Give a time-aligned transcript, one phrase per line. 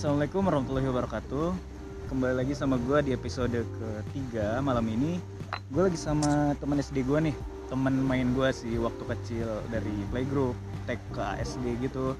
[0.00, 1.48] Assalamualaikum warahmatullahi wabarakatuh
[2.08, 5.20] Kembali lagi sama gue di episode ketiga malam ini
[5.68, 7.36] Gue lagi sama temen SD gue nih
[7.68, 10.56] Temen main gue sih waktu kecil dari playgroup
[10.88, 12.16] TK SD gitu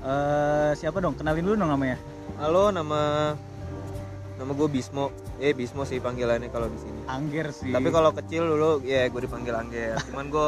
[0.00, 1.12] Eh Siapa dong?
[1.12, 2.00] Kenalin dulu dong namanya
[2.40, 3.36] Halo, nama
[4.40, 5.12] nama gue Bismo.
[5.44, 7.04] Eh Bismo sih panggilannya kalau di sini.
[7.04, 10.00] Angger sih Tapi kalau kecil dulu ya gue dipanggil Angger.
[10.08, 10.46] Cuman gue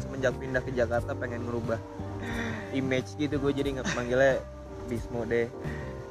[0.00, 1.76] semenjak pindah ke Jakarta pengen ngerubah
[2.72, 4.40] image gitu gue jadi nggak panggilnya
[4.88, 5.52] Bismo deh.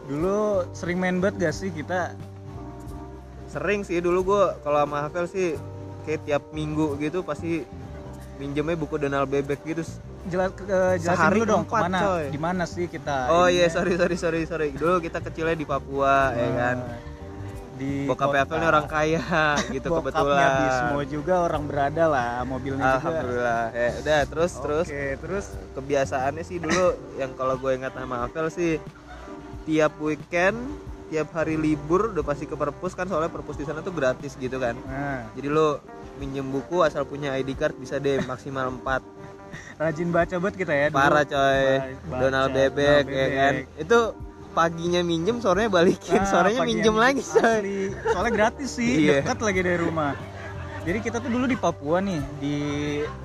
[0.04, 0.38] Dulu
[0.72, 2.12] sering main banget gak sih kita
[3.46, 5.54] Sering sih dulu gue kalau sama Hafel sih
[6.04, 7.64] kayak tiap minggu gitu pasti
[8.36, 9.86] minjemnya buku Donald Bebek gitu.
[10.24, 12.26] jelas eh, jelasin Sehari dulu dong ke mana coy.
[12.28, 13.76] di mana sih kita Oh iya ininya?
[13.76, 14.68] sorry sorry sorry sorry.
[14.72, 16.78] Dulu kita kecilnya di Papua ya kan.
[16.80, 17.00] Eh,
[17.74, 18.32] di Bokap.
[18.34, 19.22] Hafel ini orang kaya
[19.76, 20.50] gitu Bokapnya kebetulan.
[20.58, 23.64] Bismo juga orang berada lah mobilnya juga Alhamdulillah.
[23.70, 28.48] Ya udah terus terus Oke, terus kebiasaannya sih dulu yang kalau gue ingat sama Avel
[28.50, 28.80] sih
[29.64, 30.58] tiap weekend
[31.06, 34.58] tiap hari libur udah pasti ke perpus kan soalnya perpus di sana tuh gratis gitu
[34.58, 34.74] kan.
[34.82, 35.78] Nah, jadi lo
[36.16, 38.82] minjem buku asal punya ID card bisa deh maksimal 4
[39.80, 40.98] rajin baca buat kita ya dulu.
[40.98, 41.66] parah coy.
[42.04, 43.54] Ba- Donald baca, Bebek Donald ya kan?
[43.56, 43.68] Bebek.
[43.80, 44.00] itu
[44.52, 46.18] paginya minjem sorenya balikin.
[46.18, 47.94] Nah, sorenya minjem lagi coy.
[48.04, 49.22] Soalnya gratis sih Iya.
[49.22, 50.18] dekat lagi dari rumah
[50.84, 52.58] jadi kita tuh dulu di Papua nih di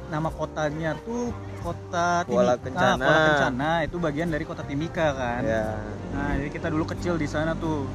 [0.08, 2.64] nama kotanya tuh kota Kuala Timika.
[2.64, 2.94] Kencana.
[2.94, 5.66] Ah, Kuala Kencana itu bagian dari kota Timika kan ya
[6.08, 7.86] Nah, jadi kita dulu kecil di sana tuh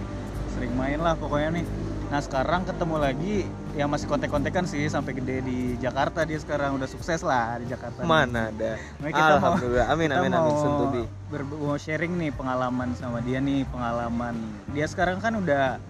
[0.53, 1.66] sering main lah pokoknya nih.
[2.08, 3.36] Nah, sekarang ketemu lagi
[3.73, 8.06] yang masih kontek-kontekan sih sampai gede di Jakarta dia sekarang udah sukses lah di Jakarta.
[8.06, 12.14] mana ada Nah, kita mau- Alhamdulillah amin Kita amin mau amin Suntubi ber- mau sharing
[12.14, 14.36] nih pengalaman sama dia nih, pengalaman.
[14.69, 15.81] Dia sekarang kan udah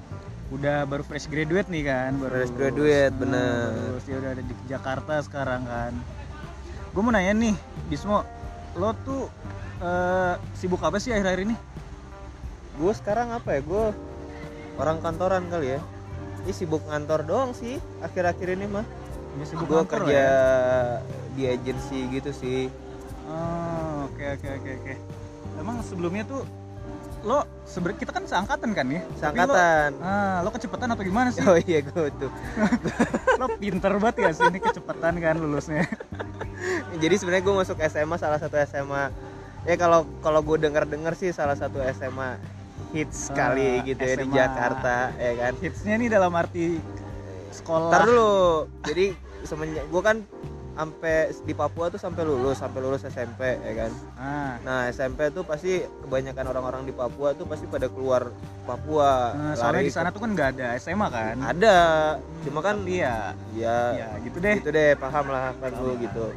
[0.53, 3.73] udah baru fresh graduate nih kan, baru Fresh graduate, bener.
[3.73, 5.93] Terus dia udah ada di Jakarta sekarang kan.
[6.93, 7.55] Gue mau nanya nih,
[7.89, 8.21] Bismo,
[8.73, 9.25] lo tuh
[9.79, 11.57] eh, sibuk apa sih akhir-akhir ini?
[12.73, 13.85] gue sekarang apa ya gue
[14.81, 15.79] orang kantoran kali ya
[16.41, 18.81] ini sibuk ngantor doang sih akhir-akhir ini mah
[19.37, 20.33] Ya, sibuk gue kantor kerja ya?
[21.33, 22.73] di agensi gitu sih
[23.23, 24.93] Oh, oke oke oke oke.
[25.55, 26.41] Emang sebelumnya tuh
[27.23, 29.01] lo sebenarnya kita kan seangkatan kan ya?
[29.01, 31.39] Tapi seangkatan Lo, ah, lo kecepatan apa gimana sih?
[31.41, 32.31] oh iya gue tuh
[33.39, 35.87] lo pinter banget ya sih ini kecepatan kan lulusnya.
[37.01, 39.07] jadi sebenarnya gue masuk SMA salah satu SMA
[39.63, 42.35] ya kalau kalau gue dengar dengar sih salah satu SMA
[42.91, 44.27] hits Ah, sekali gitu ya di.
[44.29, 46.77] Jakarta ya kan Hitsnya nih dalam arti
[47.49, 47.89] sekolah.
[47.89, 48.33] Ntar dulu
[48.83, 49.05] jadi
[49.41, 50.17] semenjak gue kan
[50.73, 55.41] sampai di Papua tuh sampai lulus sampai lulus SMP ya kan Ah, Nah SMP tuh
[55.41, 59.33] pasti kebanyakan orang-orang di Papua tuh pasti pada keluar Papua.
[59.33, 61.35] nah, soalnya di sana tuh kan nggak ada SMA kan?
[61.37, 61.77] ada,
[62.41, 63.77] cuma kan Tapi ya, ya
[64.23, 64.55] gitu deh.
[64.57, 66.31] gitu deh paham lah kan lu gitu.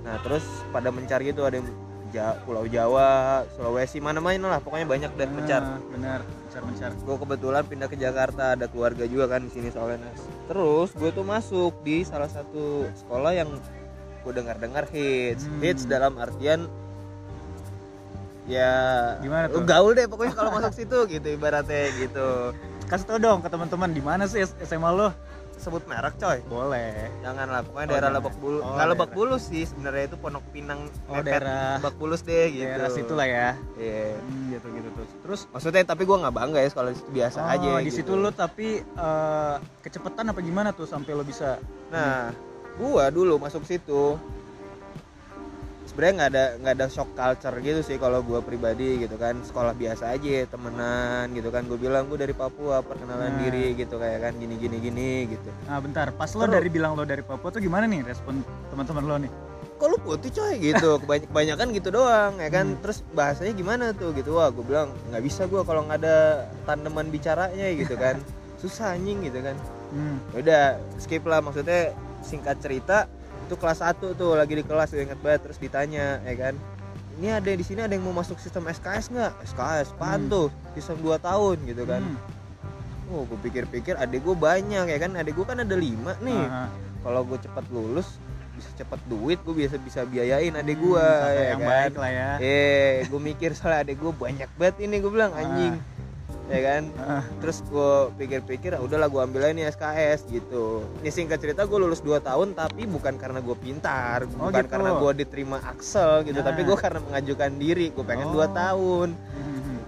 [0.00, 1.68] Nah terus pada mencari itu ada yang
[2.08, 5.64] Ja- Pulau Jawa, Sulawesi mana-mana lah pokoknya banyak deh mencar.
[5.64, 6.90] Ah, benar, mencar mencar.
[6.98, 10.12] Gue kebetulan pindah ke Jakarta ada keluarga juga kan di sini soalnya.
[10.44, 13.48] Terus gue tuh masuk di salah satu sekolah yang
[14.22, 15.58] gue dengar-dengar hits, Hmm.
[15.58, 16.70] hits dalam artian
[18.44, 18.70] ya
[19.18, 19.62] Gimana tuh?
[19.62, 22.50] lu gaul deh pokoknya kalau masuk situ gitu ibaratnya gitu.
[22.84, 25.14] Kasih tau dong ke teman-teman di mana sih SMA lo?
[25.54, 26.42] Sebut merek coy.
[26.44, 27.06] Boleh.
[27.22, 28.18] Janganlah pokoknya Oh, daerah jangan.
[28.18, 28.60] Lebak Bulus.
[28.60, 29.10] Oh, Nggak Lebak.
[29.12, 32.66] Bulus sih sebenarnya itu Pondok Pinang Oh, mepet daerah- Lebak Bulus deh gitu.
[32.66, 33.48] Daerah situ lah ya.
[33.76, 34.02] Iya.
[34.18, 35.06] Hmm, gitu gitu tuh.
[35.22, 37.96] Terus Maksudnya tapi gua nggak bangga ya kalau di situ biasa oh, aja di gitu.
[37.96, 42.34] situ lo tapi eh, kecepatan apa gimana tuh sampai lo bisa Nah,
[42.74, 44.16] gua dulu masuk situ.
[45.82, 49.36] Sebenarnya nggak ada nggak ada shock culture gitu sih kalau gua pribadi gitu kan.
[49.42, 51.66] Sekolah biasa aja temenan gitu kan.
[51.66, 53.40] Gue bilang gue dari Papua perkenalan Nah.
[53.42, 55.50] diri gitu kayak kan gini gini gini gitu.
[55.64, 56.54] Nah bentar, pas lo Terus.
[56.54, 59.32] dari bilang lo dari Papua tuh gimana nih respon teman-teman lo nih?
[59.74, 60.54] kok lu putih coy?
[60.62, 60.90] Gitu.
[61.02, 62.66] Kebany- kebanyakan gitu doang ya kan?
[62.68, 62.78] Hmm.
[62.78, 64.14] terus bahasanya gimana tuh?
[64.14, 64.30] Gitu.
[64.30, 66.16] Wah gue bilang nggak bisa gua kalau nggak ada
[66.62, 68.16] tandeman bicaranya gitu kan.
[68.62, 69.58] Susah anjing gitu kan.
[69.90, 70.16] Hmm.
[70.32, 73.06] udah skip lah maksudnya singkat cerita
[73.42, 76.54] itu kelas 1 tuh lagi di kelas gue inget banget terus ditanya ya kan
[77.14, 80.30] ini ada di sini ada yang mau masuk sistem SKS nggak SKS apaan Hmm.
[80.30, 82.16] tuh sistem 2 tahun gitu kan Hmm.
[83.10, 86.66] oh gue pikir-pikir adik gue banyak ya kan adik gue kan ada lima nih Aha.
[87.02, 88.16] kalau gue cepat lulus
[88.52, 91.94] bisa cepet duit gue biasa bisa biayain adik Hmm, gue kakak ya yang kan baik
[91.98, 92.30] lah ya.
[92.38, 95.74] eh gue mikir soalnya adik gue banyak banget ini gue bilang anjing
[96.48, 96.82] ya kan?
[97.38, 100.82] Terus gue pikir-pikir ah, udahlah gue ambil aja nih SKS gitu.
[100.98, 104.70] Ini singkat cerita gue lulus 2 tahun tapi bukan karena gue pintar Oh, bukan gitu.
[104.70, 106.38] karena gue diterima Axel gitu.
[106.38, 106.46] Nah.
[106.46, 108.46] tapi gue karena mengajukan diri gue pengen 2 Oh.
[108.48, 109.08] tahun.
[109.12, 109.80] Hmm.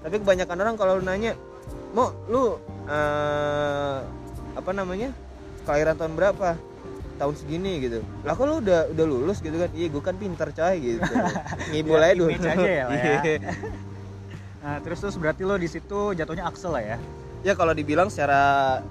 [0.00, 1.36] tapi kebanyakan orang kalau lu nanya
[1.90, 2.56] mau lu
[2.86, 3.98] eh,
[4.52, 5.12] apa namanya
[5.62, 6.56] kelahiran tahun berapa?
[7.16, 8.00] Tahun segini gitu.
[8.22, 9.68] Lah kok lu udah udah lulus gitu kan.
[9.70, 11.04] Iya gue kan pintar coy gitu.
[11.70, 12.28] Ngibul Biar aja dulu.
[12.32, 13.52] aja ya, ya.
[14.60, 16.98] Nah, terus terus berarti lo di situ jatuhnya Axel lah ya?
[17.40, 18.40] ya kalau dibilang secara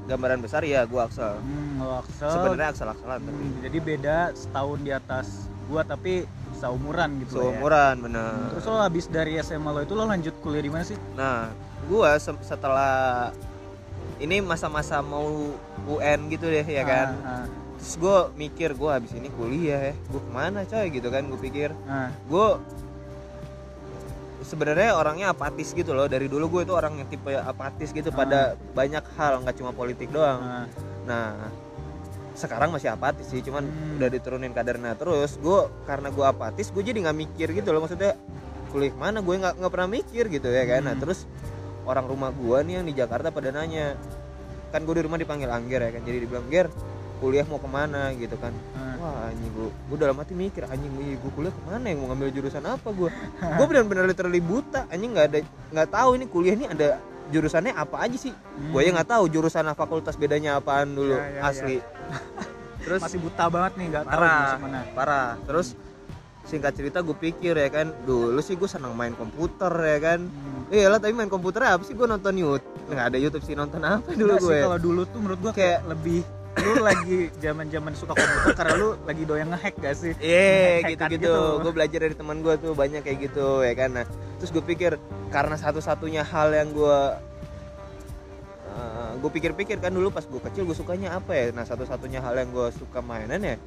[0.03, 2.25] gambaran besar ya gue Axel Hmm, lo Axel.
[2.27, 5.27] sebenarnya Axel Axelan tapi Hmm, jadi beda setahun di atas
[5.63, 7.45] gua tapi seumuran gitu ya.
[7.45, 10.97] seumuran bener Terus lo habis dari SMA lo itu lo lanjut kuliah di mana sih?
[11.13, 11.53] nah
[11.85, 12.09] gue
[12.41, 13.29] setelah
[14.19, 15.53] ini masa-masa mau
[15.87, 17.45] UN gitu deh ya kan Ah,
[17.77, 21.37] terus gue mikir gue habis ini kuliah ya gue ke mana coy gitu kan gue
[21.39, 22.09] pikir ah, ah.
[22.25, 22.47] gue
[24.41, 26.07] sebenarnya orangnya apatis gitu loh.
[26.07, 30.09] Dari dulu gue itu orang yang tipe apatis gitu pada banyak hal nggak cuma politik
[30.09, 30.39] doang.
[30.39, 30.65] Ah.
[31.09, 31.49] nah
[32.37, 33.97] sekarang masih apatis sih cuman Hmm.
[33.99, 37.83] udah diturunin kadarnya terus gue karena gue apatis gue jadi nggak mikir gitu loh.
[37.83, 38.15] Maksudnya
[38.71, 39.19] kuliah mana?
[39.19, 40.87] Gue nggak nggak pernah mikir gitu ya kan?
[40.87, 41.01] Nah Hmm.
[41.03, 41.27] terus
[41.83, 43.97] orang rumah gue nih yang di Jakarta pada nanya
[44.69, 46.01] kan gue di rumah dipanggil Angger ya kan?
[46.05, 46.67] Jadi dibilang Ger
[47.19, 48.55] kuliah mau ke mana gitu kan.
[48.73, 48.95] Ah.
[48.99, 52.07] wah anjing gue gue dalam hati mikir anjing gue gue kuliah ke mana yang mau
[52.11, 55.39] ngambil jurusan apa gue gue benar-benar literally buta anjing nggak ada
[55.71, 56.99] nggak tahu ini kuliah ini ada
[57.29, 58.33] jurusannya apa aja sih.
[58.33, 58.71] Hmm.
[58.73, 61.77] gue ya nggak tahu jurusan fakultas bedanya apaan dulu Ya, ya, asli.
[62.83, 64.23] Terus masih buta banget nih nggak tahu
[64.65, 64.79] mana.
[64.95, 65.29] parah.
[65.45, 65.75] Terus
[66.49, 70.19] singkat cerita gue pikir ya kan dulu sih gue senang main komputer ya kan.
[70.25, 70.73] Hmm.
[70.73, 71.93] iya lah tapi main komputer apa sih?
[71.93, 75.19] Gue nonton YouTube nggak ada YouTube sih nonton apa dulu sih, gue kalau dulu tuh
[75.21, 76.25] menurut gua kayak, lebih
[76.57, 80.13] lu lagi zaman-zaman suka komputer karena lu lagi doyan ngehack gak sih?
[80.17, 81.33] Iya Ngehack-hackan gitu-gitu.
[81.33, 81.61] gitu.
[81.63, 83.89] Gue belajar dari teman gue tuh banyak kayak gitu ya kan.
[83.93, 84.05] Nah,
[84.41, 84.91] terus gue pikir
[85.29, 86.99] karena satu-satunya hal yang gue
[88.73, 91.45] uh, gue pikir-pikir kan dulu pas gue kecil gue sukanya apa ya?
[91.53, 93.57] Nah satu-satunya hal yang gue suka mainan ya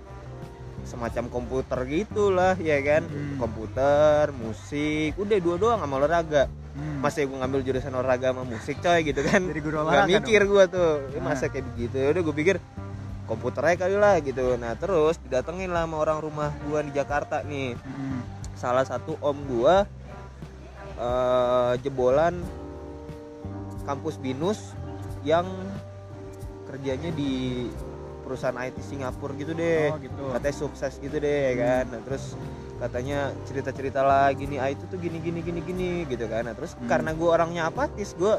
[0.82, 3.06] semacam komputer gitulah ya kan.
[3.06, 3.38] Hmm.
[3.38, 6.50] Komputer, musik, udah dua doang sama olahraga.
[6.72, 7.04] Hmm.
[7.04, 9.44] Masa gue ngambil jurusan olahraga sama musik coy gitu kan.
[9.44, 11.30] Jadi guru Gak mikir gue tuh, "Eh, Nah.
[11.30, 11.96] masa kayak begitu.
[12.00, 12.56] Udah gue pikir
[13.22, 14.56] komputer aja kali lah gitu.
[14.56, 17.76] Nah terus didatengin lah sama orang rumah gue di Jakarta nih.
[17.76, 18.20] Hmm.
[18.56, 19.76] Salah satu om gue
[20.96, 22.40] eh, jebolan
[23.82, 24.72] kampus binus
[25.26, 25.44] yang
[26.64, 27.66] kerjanya di
[28.22, 29.90] perusahaan IT Singapura gitu deh.
[29.92, 30.22] Oh gitu.
[30.32, 31.84] Katanya sukses gitu deh ya kan.
[31.92, 32.32] Nah terus
[32.82, 36.43] katanya cerita-cerita lah gini IT tuh gini gini gini gini gitu kan.
[36.43, 36.90] Nah terus Hmm.
[36.90, 38.34] karena gue orangnya apatis gue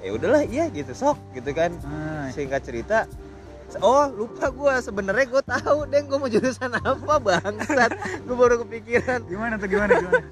[0.00, 3.06] ya udahlah iya gitu sok gitu kan Ah, singkat cerita
[3.78, 7.92] oh lupa gue sebenarnya gue tahu deh gue mau jurusan apa bangsat
[8.26, 10.26] gue baru kepikiran gimana tuh gimana gimana?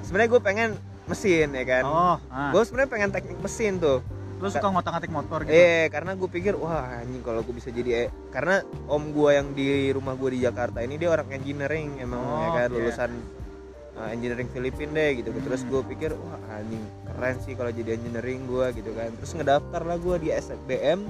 [0.00, 0.70] sebenarnya gue pengen
[1.04, 2.50] mesin ya kan Oh, ah.
[2.50, 4.00] gue sebenarnya pengen teknik mesin tuh
[4.36, 5.50] lu suka ngotak-ngatik motor gitu?
[5.50, 9.48] eh karena gue pikir wah anjing kalau gue bisa jadi eh, karena om gue yang
[9.50, 12.74] di rumah gue di Jakarta ini dia orang engineering emang Oh, ya kan oke.
[12.74, 13.10] lulusan
[13.94, 15.70] uh, engineering Filipin deh gitu terus Hmm.
[15.70, 19.96] gue pikir wah anjing keren sih kalau jadi engineering gue gitu kan terus ngedaftar lah
[19.96, 21.00] gue di SBM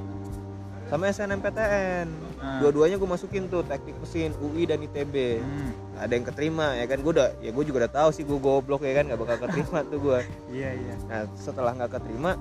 [0.86, 2.60] sama SNMPTN Ah.
[2.60, 5.72] dua-duanya gue masukin tuh teknik mesin UI dan ITB Hmm.
[5.96, 8.84] ada yang keterima ya kan gue udah ya gue juga udah tahu sih gue goblok
[8.84, 10.20] ya kan nggak bakal keterima tuh gue
[10.52, 10.94] Iya iya.
[11.02, 12.36] nah setelah nggak keterima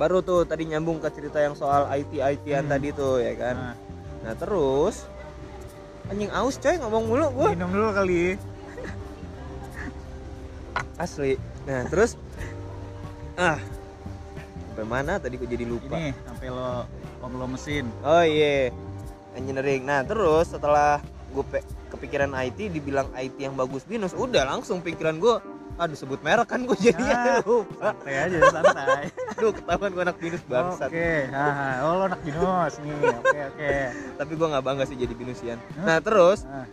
[0.00, 2.72] baru tuh tadi nyambung ke cerita yang soal IT ITan Hmm.
[2.72, 3.54] tadi tuh ya kan?
[3.54, 3.74] Nah,
[4.22, 5.04] nah terus
[6.08, 8.40] anjing aus coy ngomong mulu gue minum dulu kali.
[10.96, 11.36] asli.
[11.64, 12.16] Nah terus
[13.36, 13.60] ah
[14.66, 15.96] sampai mana tadi gue jadi lupa.
[15.96, 16.88] Ini sampai lo
[17.20, 17.84] om lo mesin.
[18.00, 18.72] oh iya.
[19.32, 19.84] Engineering.
[19.84, 20.98] Nah terus setelah
[21.30, 25.36] gue pe- kepikiran IT dibilang IT yang bagus binus udah langsung pikiran gue
[25.80, 27.40] aduh sebut merek kan gue jadi Ah.
[27.48, 29.04] lupa Santai aja santai.
[29.32, 31.68] aduh ketahuan gue anak binus bangsat Oke, haha.
[31.80, 32.92] oh lo anak binus nih.
[33.16, 33.68] Oke oke.
[34.14, 36.68] tapi gue nggak bangga sih jadi binusian nah terus Ah,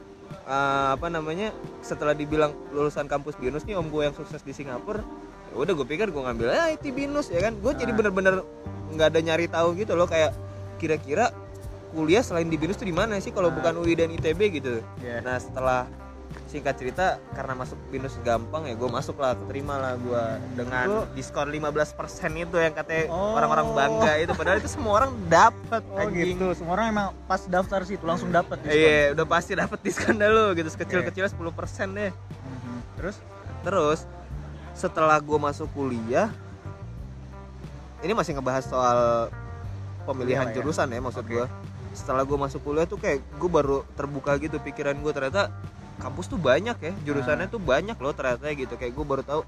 [0.46, 5.00] eh, apa namanya setelah dibilang lulusan kampus binus nih om gue yang sukses di Singapura
[5.48, 7.98] ya udah gue pikir gue ngambil ah, IT binus ya kan gue jadi Ah.
[7.98, 8.36] bener-bener
[8.90, 10.36] nggak ada nyari tahu gitu loh kayak
[10.78, 11.32] kira-kira
[11.90, 13.56] kuliah selain di binus tuh di mana sih kalau Ah.
[13.56, 15.20] bukan UI dan ITB gitu Iya.
[15.22, 15.88] nah setelah
[16.48, 20.24] singkat cerita karena masuk binus gampang ya gue masuk lah keterima lah gue
[20.56, 21.94] dengan Lu- diskon 15%
[22.34, 23.36] itu yang katanya Oh.
[23.36, 26.48] orang-orang bangga itu padahal itu semua orang dapat Oh anjing gitu.
[26.54, 28.80] Semua orang emang pas daftar situ langsung dapat diskon.
[28.80, 30.68] Iya, udah pasti dapat diskon dah lu gitu.
[30.68, 31.38] Sekecil-kecilnya 10%
[31.94, 32.12] deh.
[32.12, 32.78] Mhm.
[32.96, 33.16] Terus
[33.62, 34.00] Terus
[34.72, 36.32] setelah gue masuk kuliah
[38.00, 39.28] ini masih ngebahas soal
[40.06, 40.56] pemilihan Kuliah lah ya.
[40.56, 41.34] jurusan ya maksud Oke.
[41.34, 41.46] gue.
[41.92, 45.50] Setelah gue masuk kuliah tuh kayak gue baru terbuka gitu pikiran gue ternyata
[45.98, 48.74] kampus tuh banyak ya jurusannya tuh banyak loh ternyata gitu.
[48.78, 49.42] Kayak gue baru tahu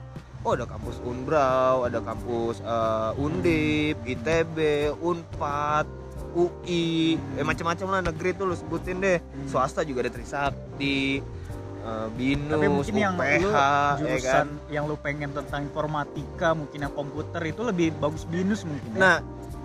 [0.43, 4.57] oh ada kampus Unbrau ada kampus eh, Undip ITB
[5.03, 5.87] Unpad
[6.37, 9.17] UI eh macam-macam lah negeri tuh lu sebutin deh.
[9.49, 11.19] Swasta juga ada Trisakti
[11.83, 13.97] eh, Binus tapi mungkin yang UPH lu ya kan?
[13.99, 18.95] jurusan yang lu pengen tentang informatika mungkin yang komputer itu lebih bagus binus mungkin.
[18.95, 18.99] ya?
[18.99, 19.15] nah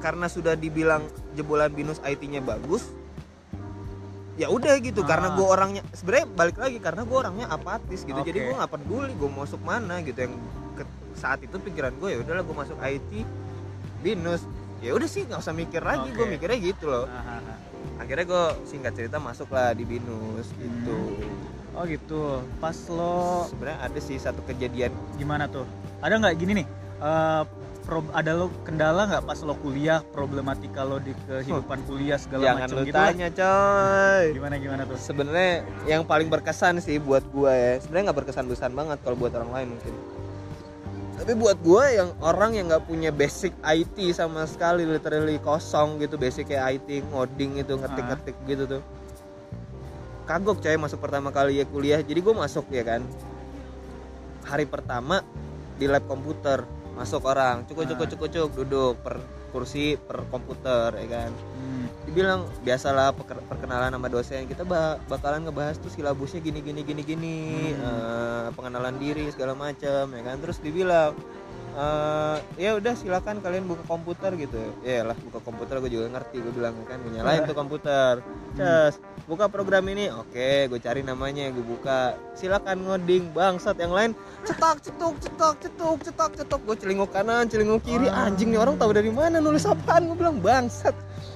[0.04, 1.00] karena sudah dibilang
[1.32, 2.92] jebolan Binus IT-nya bagus
[4.34, 5.08] ya udah gitu Ah.
[5.08, 8.18] karena gue orangnya sebenarnya balik lagi karena gue orangnya apatis gitu.
[8.18, 8.46] Jadi Oke.
[8.46, 10.18] gue nggak peduli gue masuk mana gitu.
[10.20, 10.34] Yang
[10.74, 13.10] ke- saat itu pikiran gue ya udahlah gue masuk IT
[14.00, 14.42] binus.
[14.78, 16.32] Ya udah sih nggak usah mikir lagi gue Oke.
[16.34, 17.06] mikirnya gitu loh.
[17.06, 17.58] Ah, ah, ah.
[17.94, 20.96] akhirnya gue singkat cerita masuk lah di binus gitu.
[21.72, 22.22] Oh gitu.
[22.58, 24.90] Pas lo sebenarnya ada sih satu kejadian.
[25.14, 25.62] Gimana tuh?
[26.00, 26.34] Ada nggak?
[26.34, 26.66] Gini nih
[27.00, 27.42] eh,
[27.84, 30.00] pro- ada lo kendala nggak pas lo kuliah?
[30.10, 33.12] Problematika lo di kehidupan kuliah segala macam gitu lah.
[33.12, 34.24] tanya coy.
[34.32, 34.96] Gimana gimana tuh?
[34.98, 35.52] Sebenarnya
[35.84, 39.50] yang paling berkesan sih buat gue ya sebenarnya nggak berkesan berkesan banget kalau buat orang
[39.52, 39.94] lain mungkin.
[41.14, 46.18] Tapi buat gue yang orang yang nggak punya basic IT sama sekali literally kosong gitu
[46.18, 48.82] basic kayak IT ngoding itu ngetik-ngetik gitu tuh.
[50.24, 52.00] Kagok coy masuk pertama kali ya kuliah.
[52.00, 53.04] Jadi gue masuk ya kan
[54.44, 55.24] hari pertama
[55.78, 57.66] di lab komputer masuk orang.
[57.66, 58.06] Cukuk Ah.
[58.06, 59.18] cukuk cuk duduk per
[59.50, 61.30] kursi per komputer ya kan.
[61.30, 63.14] Hmm, dibilang biasalah
[63.46, 64.46] perkenalan sama dosen.
[64.46, 67.38] Kita ba- bakalan ngebahas tuh silabusnya gini gini gini gini.
[67.72, 67.86] Hmm.
[67.86, 70.36] eh, pengenalan diri segala macam ya kan.
[70.38, 71.14] Terus dibilang
[71.74, 74.58] eh, ya udah silakan kalian buka komputer gitu.
[74.82, 78.22] Ya lah buka komputer gue juga ngerti gue bilang kan gue nyalain tuh komputer.
[78.54, 80.12] Cas, buka program ini.
[80.12, 82.16] Oke gue cari namanya gue buka.
[82.36, 83.76] Silakan ngoding bangsat.
[83.80, 84.10] Yang lain
[84.44, 86.60] cetak cetuk cetak cetuk cetak cetuk.
[86.64, 88.08] Gue celinguk kanan celinguk kiri.
[88.08, 88.28] Ah.
[88.28, 90.08] anjing nih orang tahu dari mana nulis apaan?
[90.12, 90.94] Gue bilang bangsat.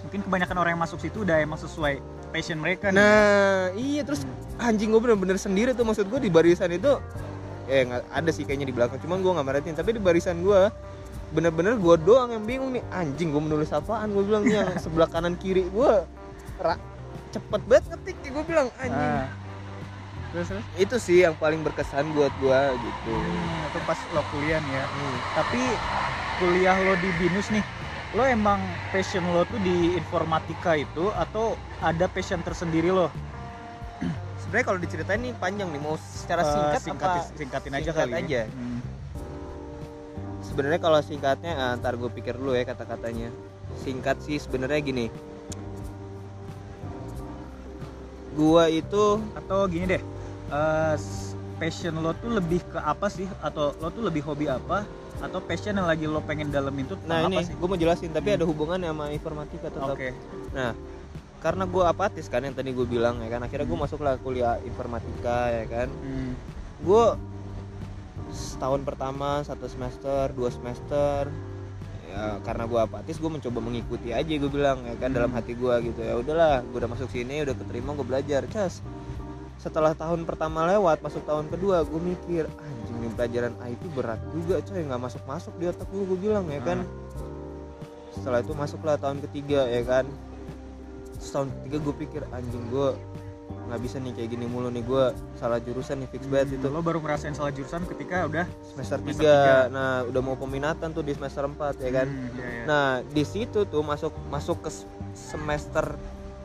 [0.08, 2.00] Mungkin kebanyakan orang yang masuk situ udah emang sesuai
[2.32, 3.00] passion mereka nih.
[3.00, 4.24] Nah, iya terus
[4.60, 5.84] anjing gue bener-bener sendiri tuh.
[5.88, 7.00] Maksud gue di barisan itu
[7.68, 9.00] eh ada sih kayaknya di belakang.
[9.00, 9.76] Cuman gue nggak merhatiin.
[9.76, 10.68] Tapi di barisan gue
[11.28, 12.84] bener-bener gue doang yang bingung nih.
[12.92, 14.12] Anjing gue menulis apaan?
[14.12, 15.92] Gue bilang nih yang sebelah kanan kiri gue
[17.38, 19.26] cepet banget ngetik gue bilang anjing Ah.
[20.28, 24.58] terus terus itu sih yang paling berkesan buat gue gitu Hmm, itu pas lo kuliah
[24.60, 25.16] nih ya Hmm.
[25.32, 25.62] tapi
[26.36, 27.64] kuliah lo di binus nih
[28.10, 33.08] lo emang passion lo tuh di informatika itu atau ada passion tersendiri lo
[34.40, 38.00] sebenarnya kalau diceritain nih panjang nih mau secara Eh, singkat singkat- apa singkatin aja singkat
[38.02, 38.18] kali ya.
[38.18, 38.40] aja.
[38.48, 38.78] Hmm.
[40.40, 43.28] sebenarnya kalau singkatnya ah, ntar gue pikir dulu ya kata-katanya
[43.78, 45.06] singkat sih sebenarnya gini
[48.38, 49.04] gua itu
[49.34, 50.02] atau gini deh
[50.48, 53.26] eh, s- passion lo tuh lebih ke apa sih?
[53.40, 54.86] Atau lo tuh lebih hobi apa?
[55.18, 57.50] Atau passion yang lagi lo pengen dalemin tuh nah ini sih?
[57.52, 58.38] gue mau jelasin tapi Hmm.
[58.38, 59.90] ada hubungannya sama informatika tetap.
[59.90, 60.14] Oke.
[60.54, 60.70] Nah
[61.38, 63.42] karena gue apatis kan yang tadi gue bilang ya kan?
[63.42, 63.84] Akhirnya gue Hmm.
[63.84, 65.88] masuklah kuliah informatika ya kan?
[65.90, 66.32] Hmm.
[66.78, 67.04] gue
[68.30, 71.26] setahun pertama satu semester dua semester
[72.08, 75.38] ya karena gue apatis gue mencoba mengikuti aja gue bilang ya kan dalam Hmm.
[75.38, 76.00] hati gue gitu.
[76.00, 78.42] Ya udahlah gue udah masuk sini udah keterima gue belajar.
[78.48, 78.80] Cas
[79.58, 84.62] setelah tahun pertama lewat masuk tahun kedua gue mikir anjing nih pelajaran IT berat juga
[84.62, 86.82] coy nggak masuk masuk di otak gue gue bilang ya kan.
[88.16, 90.06] Setelah itu masuklah tahun ketiga ya kan.
[91.18, 92.88] Terus tahun ketiga gue pikir anjing gue
[93.68, 94.80] nggak bisa nih kayak gini mulu nih.
[94.82, 98.96] Gue salah jurusan nih fix banget itu lo baru ngerasain salah jurusan ketika udah semester
[99.04, 102.06] Semester 3 nah udah mau peminatan tuh di semester 4 ya kan?
[102.08, 102.64] Hmm, iya, iya.
[102.64, 104.70] nah di situ tuh masuk masuk ke
[105.12, 105.94] semester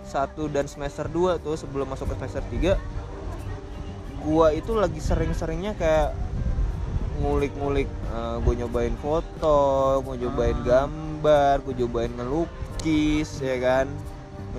[0.03, 2.75] 1 dan semester 2 tuh sebelum masuk ke semester 3
[4.23, 6.15] gua itu lagi sering-seringnya kayak
[7.19, 9.59] ngulik-ngulik eh, gue nyobain foto,
[10.01, 10.63] gue nyobain Ah.
[10.65, 13.87] gambar, gue nyobain ngelukis ya kan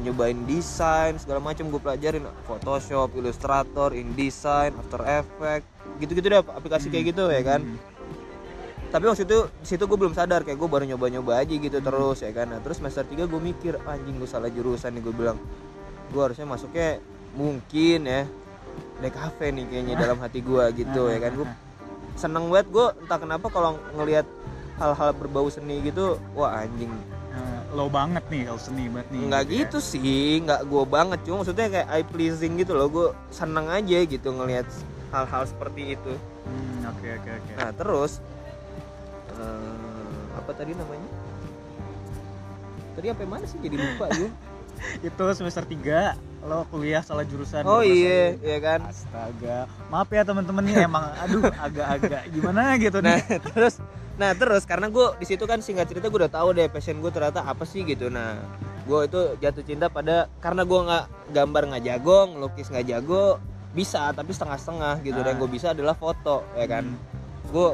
[0.03, 2.27] nyobain desain segala macam gue pelajarin.
[2.49, 5.69] Photoshop, Illustrator, InDesign, After Effects
[6.03, 7.63] gitu-gitu deh aplikasi kayak gitu ya kan?
[7.63, 7.79] Hmm.
[8.95, 12.23] tapi waktu itu di situ gue belum sadar kayak gue baru nyoba-nyoba aja gitu terus
[12.23, 12.47] ya kan?
[12.47, 15.39] Nah, terus semester 3 gue mikir anjing gue salah jurusan nih gue bilang.
[16.15, 17.03] Gue harusnya masuknya
[17.35, 18.23] mungkin ya
[19.03, 21.33] DKV nih kayaknya dalam hati gue gitu ya kan?
[21.35, 21.47] Gue
[22.15, 24.27] seneng banget gue entah kenapa kalau ngelihat
[24.79, 26.91] hal-hal berbau seni gitu wah anjing
[27.75, 29.23] lo banget nih kalau seni banget nih.
[29.27, 29.53] Nggak ya.
[29.59, 31.19] gitu sih nggak gue banget.
[31.27, 32.87] Cuma maksudnya kayak eye pleasing gitu loh.
[32.87, 34.67] Gue seneng aja gitu ngelihat
[35.11, 36.13] hal-hal seperti itu.
[36.47, 37.53] Hmm, oke oke oke.
[37.59, 38.13] Nah terus
[39.35, 41.11] eh, apa tadi namanya?
[42.95, 43.59] Tadi apa mana sih?
[43.59, 44.31] Jadi lupa gue?
[45.09, 47.65] itu semester 3 lo kuliah salah jurusan.
[47.65, 48.85] Oh iya, iya kan.
[48.85, 49.65] astaga.
[49.89, 53.81] Maaf ya temen-temen nih emang aduh agak-agak gimana gitu Nah nih terus,
[54.15, 57.11] nah terus karena gue di situ kan singkat cerita gue udah tahu deh passion gue
[57.11, 58.07] ternyata apa sih gitu.
[58.11, 58.39] Nah
[58.87, 61.05] gue itu jatuh cinta pada karena gue nggak
[61.35, 63.43] gambar nggak jago, ngelukis nggak jago,
[63.75, 65.19] bisa tapi setengah-setengah gitu.
[65.19, 65.39] Dan Ah.
[65.43, 66.87] gue bisa adalah foto ya kan.
[66.87, 67.51] Hmm.
[67.51, 67.69] Gue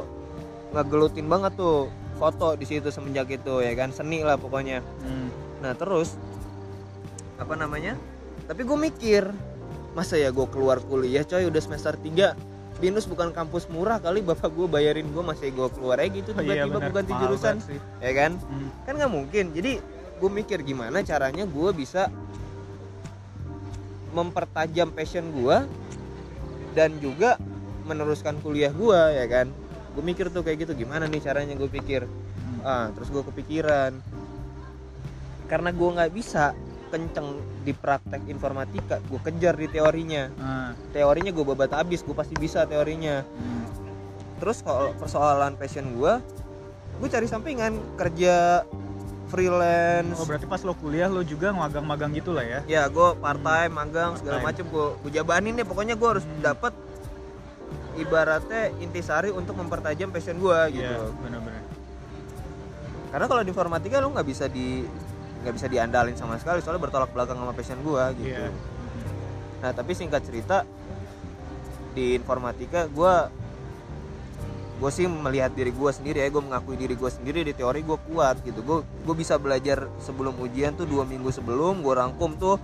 [0.73, 4.81] ngegelutin banget tuh foto di situ semenjak itu ya kan seni lah pokoknya.
[5.05, 5.29] Hmm.
[5.61, 6.17] Nah terus
[7.37, 7.93] apa namanya?
[8.49, 9.23] Tapi gue mikir
[9.93, 12.50] masa ya gue keluar kuliah coy udah semester 3
[12.81, 16.41] Binus bukan kampus murah kali bapak gue bayarin gue masih gue keluar aja gitu Oh
[16.41, 16.81] iya, tiba-tiba bener.
[16.81, 17.55] gue ganti Mahal jurusan.
[18.01, 18.31] ya kan?
[18.41, 18.69] Hmm.
[18.83, 19.45] kan nggak mungkin.
[19.53, 19.71] Jadi
[20.17, 22.09] gue mikir gimana caranya gue bisa
[24.11, 25.57] mempertajam passion gue
[26.73, 27.37] dan juga
[27.85, 29.47] meneruskan kuliah gue ya kan?
[29.93, 32.09] Gue mikir tuh kayak gitu gimana nih caranya gue pikir?
[32.09, 32.59] Hmm.
[32.65, 33.93] ah terus gue kepikiran.
[35.45, 36.57] Karena gue nggak bisa
[36.91, 37.27] kenceng
[37.61, 42.63] di praktek informatika gue kejar di teorinya Ah, teorinya gue babat habis gue pasti bisa
[42.63, 43.63] teorinya hmm.
[44.37, 46.13] terus kalau persoalan passion gue
[46.99, 48.67] gue cari sampingan kerja
[49.25, 52.59] freelance Oh berarti pas lo kuliah lo juga magang-magang gitu lah ya?
[52.67, 54.47] ya gue part time magang segala Part-time.
[54.51, 56.43] macem gue gue jabanin deh pokoknya gue harus Hmm.
[56.43, 56.73] dapat
[57.93, 61.63] ibaratnya intisari untuk mempertajam passion gue gitu Iya, benar-benar.
[63.09, 64.87] karena kalau di informatika lu nggak bisa di
[65.41, 68.49] nggak bisa diandalin sama sekali soalnya bertolak belakang sama passion gue gitu Iya.
[69.59, 70.65] nah tapi singkat cerita
[71.91, 73.13] di informatika gue
[74.81, 77.97] gue sih melihat diri gue sendiri ya gue mengakui diri gue sendiri di teori gue
[78.09, 82.57] kuat gitu gue gue bisa belajar sebelum ujian tuh dua minggu sebelum gue rangkum tuh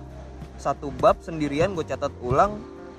[0.58, 2.58] satu bab sendirian gue catat ulang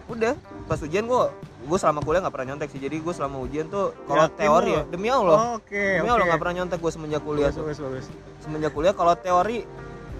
[0.09, 0.33] udah
[0.65, 1.23] pas ujian gue
[1.61, 4.83] gue selama kuliah nggak pernah nyontek sih jadi gue selama ujian tuh kalau teori ya
[4.83, 6.11] demi allah Oke, demi oke.
[6.11, 8.05] allah nggak pernah nyontek gue semenjak kuliah Bagus, tuh bagus, bagus.
[8.39, 9.69] semenjak kuliah kalau teori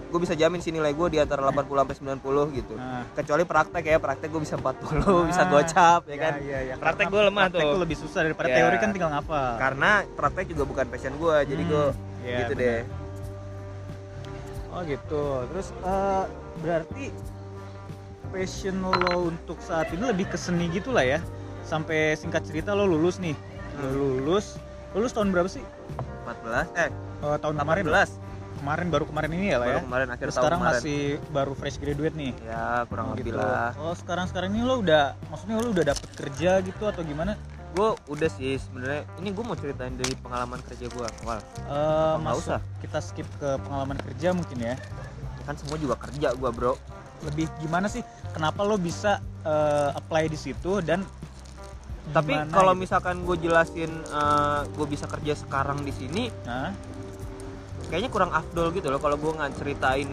[0.10, 3.84] gue bisa jamin sih nilai gue di antara 80 sampai 90 gitu Nah, kecuali praktek
[3.84, 6.74] ya praktek gue bisa 40 bisa Ah, gocap ya kan Iya, iya.
[6.76, 7.72] Praktek gua lemah praktek tuh.
[7.72, 8.58] tuh lebih susah daripada Iya.
[8.58, 9.52] teori kan tinggal ngapal.
[9.58, 11.86] karena praktek juga bukan passion gue jadi Hmm, gue
[12.24, 12.66] iya, gitu benar.
[12.68, 12.82] deh
[14.70, 15.26] Oh gitu.
[15.48, 16.24] Terus eh,
[16.60, 17.06] berarti
[18.30, 18.94] passion lo
[19.26, 21.20] untuk saat ini lebih ke seni gitu lah ya.
[21.62, 23.34] Sampai singkat cerita lo lulus nih.
[23.76, 23.96] Lo Hmm.
[23.96, 24.58] lulus.
[24.92, 25.62] Lulus tahun berapa sih?
[26.24, 27.86] 14 eh Eh, tahun kemarin.
[27.86, 28.10] 18
[28.52, 29.82] Kemarin baru kemarin ini ya lah baru ya.
[29.82, 32.32] kemarin akhir Terus tahun sekarang kemarin masih baru fresh graduate nih.
[32.42, 33.40] ya kurang Oh, lebih gitu.
[33.40, 37.34] lah Oh sekarang sekarang ini lo udah, maksudnya lo udah dapet kerja gitu atau gimana?
[37.70, 42.36] gue udah sih sebenarnya ini gue mau ceritain dari pengalaman kerja gue awal Eh, nggak
[42.36, 42.60] usah?
[42.82, 44.76] kita skip ke pengalaman kerja mungkin ya.
[45.46, 46.74] kan semua juga kerja gue bro
[47.22, 48.02] Lebih gimana sih?
[48.30, 51.04] Kenapa lo bisa eh, apply di situ dan
[52.10, 52.82] tapi kalau gitu?
[52.82, 53.92] misalkan gue jelasin
[54.74, 56.74] gue bisa kerja sekarang di sini Hah?
[57.86, 60.10] kayaknya kurang afdol gitu loh kalau gue nggak ceritain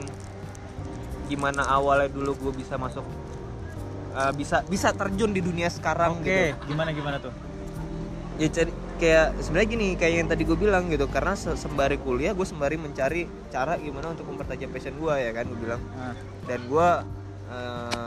[1.27, 3.01] gimana awalnya dulu gue bisa masuk
[4.13, 7.33] eh, bisa bisa terjun di dunia sekarang Oke, gitu gimana gimana tuh?
[8.37, 12.37] ya cari kayak sebenarnya gini kayak yang tadi gue bilang gitu karena se- sembari kuliah
[12.37, 16.13] gue sembari mencari cara gimana untuk mempertajam passion gue ya kan gue bilang Nah,
[16.45, 16.89] dan gue
[17.49, 18.06] eh,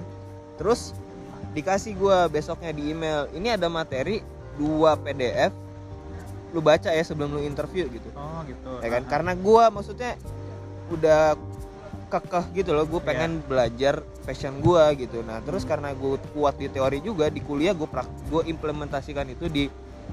[0.54, 0.94] terus
[1.54, 4.18] dikasih gue besoknya di email ini ada materi
[4.54, 5.54] dua PDF
[6.50, 8.78] lu baca ya sebelum lu interview gitu Oh gitu.
[8.78, 10.14] ya kan Ah, karena gue maksudnya
[10.86, 11.34] udah
[12.10, 13.08] kekeh gitu loh gue Iya.
[13.08, 15.70] pengen belajar passion gue gitu nah terus Hmm.
[15.70, 17.86] karena gue kuat di teori juga di kuliah gue
[18.30, 19.66] gue implementasikan itu di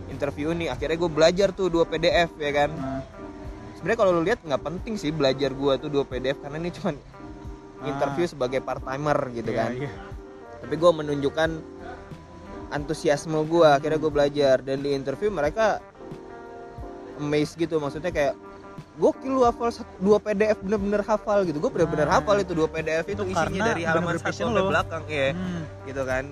[0.07, 3.01] interview nih akhirnya gue belajar tuh dua PDF ya kan ah.
[3.75, 6.91] sebenarnya kalau lu lihat nggak penting sih belajar gue tuh dua PDF karena ini cuma
[7.81, 9.91] interview sebagai part timer gitu Iya, kan iya.
[10.61, 11.49] tapi gue menunjukkan
[12.69, 15.81] antusiasme gue akhirnya gue belajar dan di interview mereka
[17.17, 18.33] amazed gitu maksudnya kayak
[18.95, 22.19] gokil lu hafal dua PDF bener-bener hafal gitu gue bener-bener Ah.
[22.19, 25.63] hafal itu dua PDF itu, Itu isinya dari halaman satu sampai belakang ya Hmm.
[25.83, 26.23] gitu kan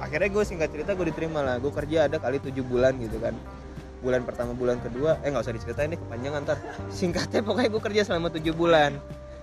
[0.00, 1.56] akhirnya gue singkat cerita gue diterima lah.
[1.56, 3.36] Gue kerja ada kali tujuh bulan gitu kan.
[4.00, 6.58] Bulan pertama bulan kedua eh nggak usah diceritain deh kepanjangan ntar.
[6.90, 8.96] Singkatnya pokoknya gue kerja selama tujuh bulan.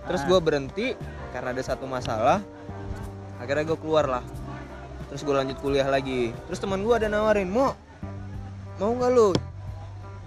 [0.09, 0.27] Terus Ah.
[0.27, 0.87] gue berhenti
[1.31, 2.41] karena ada satu masalah.
[3.37, 4.23] Akhirnya gue keluar lah.
[5.07, 6.33] Terus gue lanjut kuliah lagi.
[6.49, 7.77] Terus teman gue ada nawarin mau
[8.77, 9.33] mau nggak lu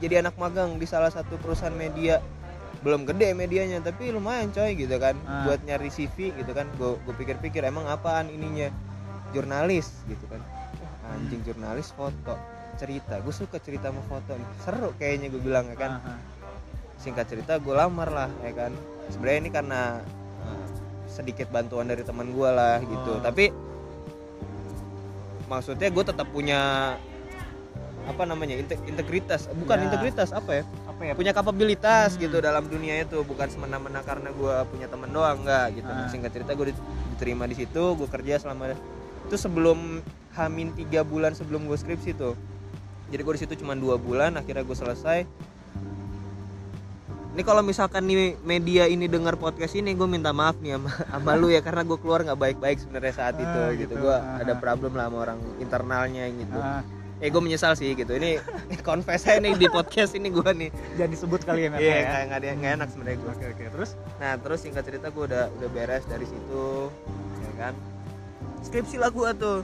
[0.01, 2.19] jadi anak magang di salah satu perusahaan media?
[2.81, 5.45] Belum gede medianya tapi lumayan coy gitu kan Ah.
[5.45, 6.71] buat nyari CV gitu kan.
[6.79, 8.71] Gue gue pikir-pikir emang apaan ininya
[9.31, 10.41] jurnalis gitu kan.
[10.41, 12.35] Wah, anjing jurnalis foto
[12.77, 13.19] cerita.
[13.21, 14.35] Gue suka cerita sama foto.
[14.35, 15.93] Nih seru kayaknya gue bilang ya kan
[16.97, 18.73] singkat cerita gue lamar lah ya kan.
[19.09, 19.81] Sebenarnya ini karena
[20.45, 20.65] uh,
[21.07, 23.13] sedikit bantuan dari teman gue lah gitu.
[23.17, 23.21] Oh.
[23.21, 23.51] tapi
[25.45, 26.95] maksudnya gue tetap punya
[28.07, 29.51] apa namanya inte- integritas.
[29.51, 29.85] Bukan Ya.
[29.91, 30.65] integritas apa ya?
[30.89, 31.13] Apa ya?
[31.13, 32.23] punya kapabilitas Hmm.
[32.23, 33.21] gitu dalam dunia itu.
[33.23, 35.91] Bukan semena-mena karena gue punya temen doang enggak gitu.
[35.91, 36.09] Ah.
[36.09, 38.73] singkat cerita gue diterima di situ gue kerja selama
[39.31, 40.03] itu sebelum
[40.35, 42.35] hamin tiga bulan sebelum gue skripsi tuh.
[43.15, 45.23] Jadi gue di situ cuma dua bulan akhirnya gue selesai.
[47.31, 51.33] Ini kalau misalkan nih media ini dengar podcast ini gue minta maaf nih sama, sama
[51.39, 54.03] lu ya karena gue keluar nggak baik-baik sebenarnya saat Ah, itu gitu, gitu.
[54.03, 54.59] gue Ah, ada ah.
[54.59, 56.59] problem lah sama orang internalnya gitu.
[56.59, 56.83] Ah,
[57.23, 58.11] eh gue menyesal sih gitu.
[58.19, 58.43] Ini
[58.89, 60.75] confess aja nih di podcast ini gue nih.
[60.99, 62.21] Jangan disebut kali ya Matt, iya ya.
[62.35, 63.65] nggak nggak enak sebenarnya gue Oke oke.
[63.79, 63.91] Terus?
[64.19, 66.91] Nah terus singkat cerita gue udah udah beres dari situ
[67.47, 67.75] ya kan
[68.61, 69.61] skripsi lah gue tuh.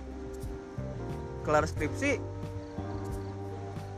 [1.43, 2.19] Kelar skripsi.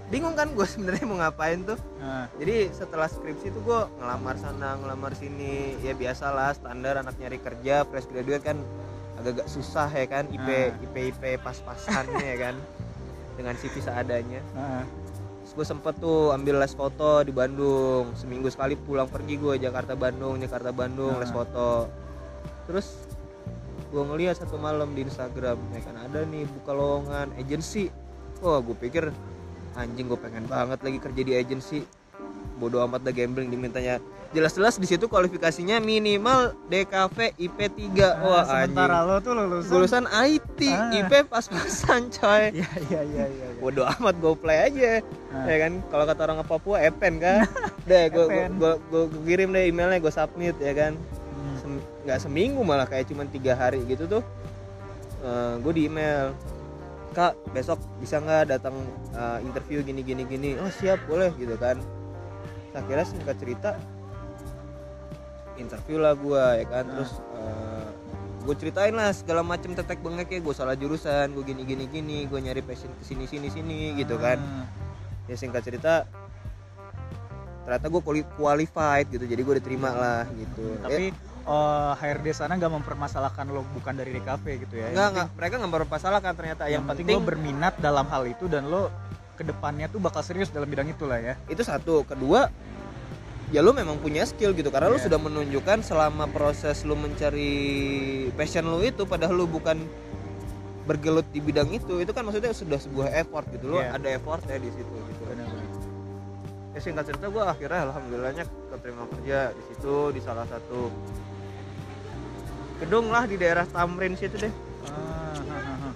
[0.09, 1.77] Bingung kan gue sebenarnya mau ngapain tuh.
[1.99, 5.77] Nah, jadi setelah skripsi tuh gue ngelamar sana ngelamar sini.
[5.79, 8.57] Ya biasalah standar anak nyari kerja fresh graduate kan
[9.19, 10.71] agak-agak susah ya kan IP Ah.
[10.79, 12.55] IP IP pas-pasannya ya kan
[13.37, 14.41] dengan CV seadanya.
[14.55, 14.85] Ah,
[15.41, 18.13] Terus gue sempet tuh ambil les foto di Bandung.
[18.15, 21.35] Seminggu sekali pulang pergi gue Jakarta Bandung Jakarta Bandung les Ah.
[21.35, 21.69] foto.
[22.65, 23.08] Terus
[23.89, 27.89] gue ngeliat satu malam di Instagram ya kan ada nih buka lowongan agency
[28.39, 29.09] wah gue pikir
[29.75, 31.81] anjing gue pengen banget lagi kerja di agency
[32.55, 37.59] bodoh amat dah gambling dimintanya jelas-jelas di situ kualifikasinya minimal DKV IP
[37.95, 40.91] 3 wah ah, sementara anjing lo tuh lulusan lulusan IT Ah.
[40.93, 43.47] IP pas-pasan coy Iya iya iya iya.
[43.47, 43.47] iya.
[43.57, 44.93] bodoh amat gue play aja
[45.29, 45.47] Ah.
[45.47, 47.47] ya kan kalau kata orang Papua Epen kan
[47.89, 48.59] deh gue Epen.
[48.59, 50.93] gue gue kirim deh emailnya gue submit ya kan
[52.09, 54.25] nggak seminggu malah kayak cuman tiga hari gitu tuh
[55.61, 56.33] gue di email
[57.13, 58.79] kak besok bisa nggak datang
[59.17, 60.51] eh, interview gini gini gini?
[60.61, 61.81] Oh siap boleh gitu kan.
[62.77, 63.75] Akhirnya singkat cerita
[65.59, 66.85] interview lah gue ya kan.
[66.87, 66.93] Ah.
[66.95, 67.13] terus
[68.47, 72.19] gue ceritain lah segala macem tetek bengek ya gue salah jurusan gue gini gini gini
[72.25, 74.39] gue nyari passion ke sini sini sini gitu kan.
[74.39, 74.65] Ah,
[75.27, 76.07] ya singkat cerita
[77.67, 78.03] ternyata gue
[78.39, 80.79] qualified gitu jadi gue diterima lah gitu.
[80.81, 81.11] Tapi
[81.49, 84.93] eh, HRD sana nggak mempermasalahkan lo bukan dari DKV gitu ya.
[84.93, 88.69] enggak enggak mereka nggak bermasalahkan ternyata yang, penting, penting, lo berminat dalam hal itu dan
[88.69, 88.93] lo
[89.35, 91.35] ke depannya tuh bakal serius dalam bidang itu lah ya.
[91.47, 92.51] itu satu kedua
[93.49, 95.09] ya lu memang punya skill gitu karena lu Iya.
[95.09, 97.49] sudah menunjukkan selama proses lu mencari
[98.35, 99.81] passion lu itu padahal lu bukan
[100.85, 103.97] bergelut di bidang itu itu kan maksudnya sudah sebuah effort gitu lo Iya.
[103.97, 105.65] ada effort ya di situ gitu Benar-benar.
[106.69, 110.93] ya singkat cerita gue akhirnya alhamdulillahnya keterima kerja di situ di salah satu
[112.79, 114.53] gedung lah di daerah Tamrin situ deh
[114.89, 115.95] Ah, ah, ah, ah.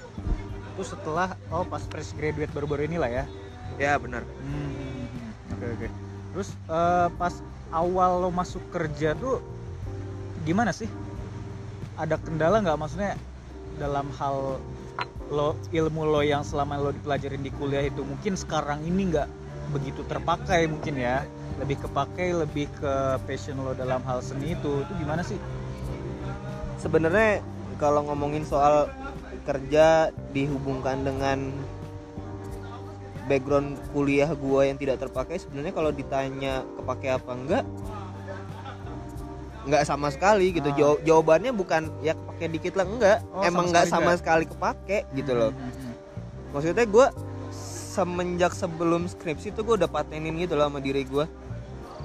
[0.75, 3.25] Itu setelah oh pas fresh graduate baru-baru ini lah ya.
[3.81, 5.89] ya benar Hmm, Oke oke.
[6.33, 7.35] Terus eh, pas
[7.73, 9.41] awal lo masuk kerja tuh
[10.43, 10.91] gimana sih?
[11.97, 13.15] Ada kendala nggak maksudnya
[13.79, 14.59] dalam hal
[15.33, 19.29] lo ilmu lo yang selama lo dipelajarin di kuliah itu mungkin sekarang ini nggak
[19.73, 21.25] begitu terpakai mungkin ya
[21.57, 22.93] lebih kepakai lebih ke
[23.25, 25.39] passion lo dalam hal seni itu itu gimana sih?
[26.83, 27.39] Sebenarnya
[27.79, 28.91] kalau ngomongin soal
[29.43, 31.51] kerja dihubungkan dengan
[33.25, 37.65] background kuliah gua yang tidak terpakai sebenarnya kalau ditanya kepake apa enggak
[39.63, 40.77] nggak sama sekali gitu Ah.
[40.77, 44.19] Jaw- jawabannya bukan ya kepake dikit lah enggak Oh, emang sama nggak sekali sama enggak?
[44.19, 45.95] sekali kepake gitu loh Hmm, hmm, hmm.
[46.51, 47.07] maksudnya gua
[47.93, 51.29] semenjak sebelum skripsi tuh gue udah patenin gitu loh sama diri gua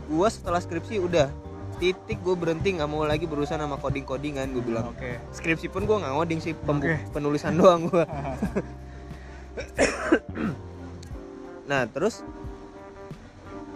[0.06, 1.32] gua setelah skripsi udah
[1.78, 4.92] titik gue berhenti nggak mau lagi berurusan sama coding codingan gue bilang.
[4.94, 5.22] Oke.
[5.32, 6.98] skripsi pun gue nggak ngoding sih pembu- Oke.
[7.14, 8.04] penulisan doang gue
[11.68, 12.24] nah terus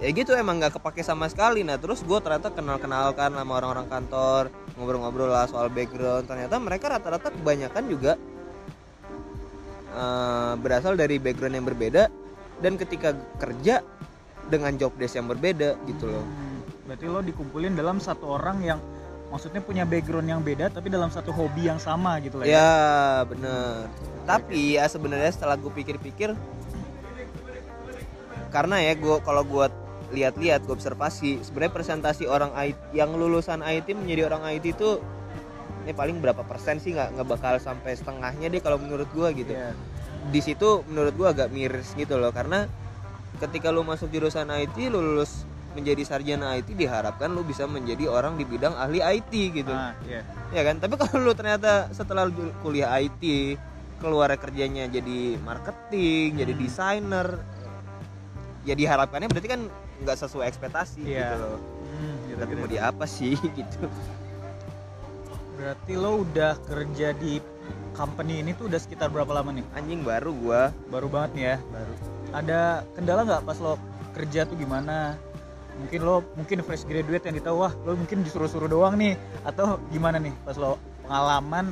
[0.01, 1.61] ya gitu emang nggak kepake sama sekali.
[1.61, 4.43] Nah terus gue ternyata kenal kenalkan sama orang-orang kantor
[4.75, 6.25] ngobrol-ngobrol lah soal background.
[6.25, 8.17] Ternyata mereka rata-rata kebanyakan juga
[9.93, 12.09] eh, berasal dari background yang berbeda.
[12.61, 13.81] Dan ketika kerja
[14.49, 16.25] dengan job desk yang berbeda gitu loh.
[16.25, 16.50] Hmm,
[16.91, 18.75] Berarti lo dikumpulin dalam satu orang yang
[19.31, 22.51] maksudnya punya background yang beda tapi dalam satu hobi yang sama gitu lah ya.
[22.51, 22.71] Ya
[23.31, 23.87] bener.
[24.27, 26.35] Tapi ya sebenarnya setelah gue pikir-pikir,
[28.51, 29.71] karena ya gue kalau gue
[30.11, 34.99] lihat-lihat gue observasi, sebenarnya presentasi orang IT yang lulusan IT menjadi orang IT itu
[35.87, 39.55] ini paling berapa persen sih nggak nggak bakal sampai setengahnya deh kalau menurut gue gitu.
[39.55, 39.71] Iya.
[40.27, 42.67] Di situ menurut gue agak miris gitu loh karena
[43.39, 48.35] ketika lu masuk jurusan IT, lu lulus menjadi sarjana IT diharapkan lu bisa menjadi orang
[48.35, 50.21] di bidang ahli IT gitu Ah, iya.
[50.51, 53.55] ya kan tapi kalau lu ternyata setelah lu kuliah IT
[53.97, 56.61] keluar kerjanya jadi marketing jadi Hmm.
[56.61, 57.27] desainer
[58.61, 59.61] ya diharapkannya berarti kan
[60.01, 61.29] nggak sesuai ekspektasi Iya.
[61.29, 61.59] gitu loh
[61.91, 62.59] Hmm, gitu, tapi gitu.
[62.59, 63.85] mau di apa sih gitu
[65.51, 67.37] Berarti lo udah kerja di
[67.93, 69.61] company ini tuh udah sekitar berapa lama nih?
[69.71, 71.57] anjing baru gua Baru banget nih ya.
[71.69, 71.93] baru
[72.31, 72.59] Ada
[72.91, 73.77] kendala nggak pas lo
[74.11, 75.15] kerja tuh gimana?
[75.79, 79.15] Mungkin lo mungkin fresh graduate yang ditahu wah lo mungkin disuruh-suruh doang nih.
[79.47, 81.71] Atau gimana nih pas lo pengalaman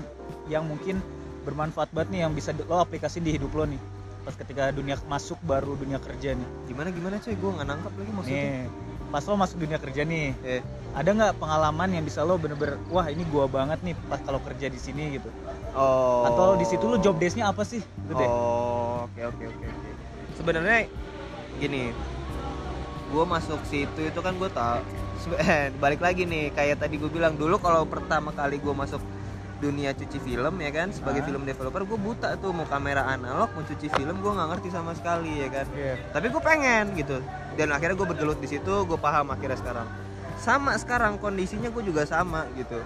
[0.51, 0.99] yang mungkin
[1.47, 3.79] bermanfaat banget nih yang bisa lo aplikasi di hidup lo nih
[4.27, 6.47] pas ketika dunia masuk baru dunia kerja nih.
[6.67, 8.43] gimana gimana coy gua nggak nangkap lagi maksudnya.
[8.43, 8.61] Nih,
[9.09, 10.61] pas lo masuk dunia kerja nih Eh,
[10.93, 14.69] ada nggak pengalaman yang bisa lo bener-bener wah ini gua banget nih pas kalau kerja
[14.69, 15.29] di sini gitu?
[15.73, 16.27] Oh.
[16.29, 17.81] Atau di situ lo job desk-nya apa sih?
[17.81, 18.29] Gitu deh.
[18.29, 19.89] Oh, oke oke oke oke.
[20.37, 20.85] Sebenarnya
[21.57, 21.91] gini,
[23.09, 24.81] gue masuk situ itu kan gue tau.
[25.77, 29.01] balik lagi nih, kayak tadi gue bilang dulu kalau pertama kali gue masuk
[29.59, 31.27] dunia cuci film ya kan sebagai Ah.
[31.27, 34.95] film developer gue buta tuh mau kamera analog mau cuci film gue nggak ngerti sama
[34.95, 35.99] sekali ya kan Iya.
[36.09, 37.19] tapi gue pengen gitu
[37.53, 39.83] dan akhirnya gue bergelut di situ gue paham akhirnya sekarang
[40.39, 42.79] sama sekarang kondisinya gue juga sama gitu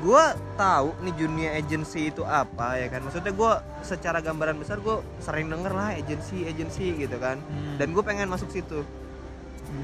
[0.00, 4.96] gue tahu nih dunia agency itu apa ya kan maksudnya gue secara gambaran besar gue
[5.18, 7.74] sering denger lah agency agency gitu kan Hmm.
[7.74, 8.86] dan gue pengen masuk situ.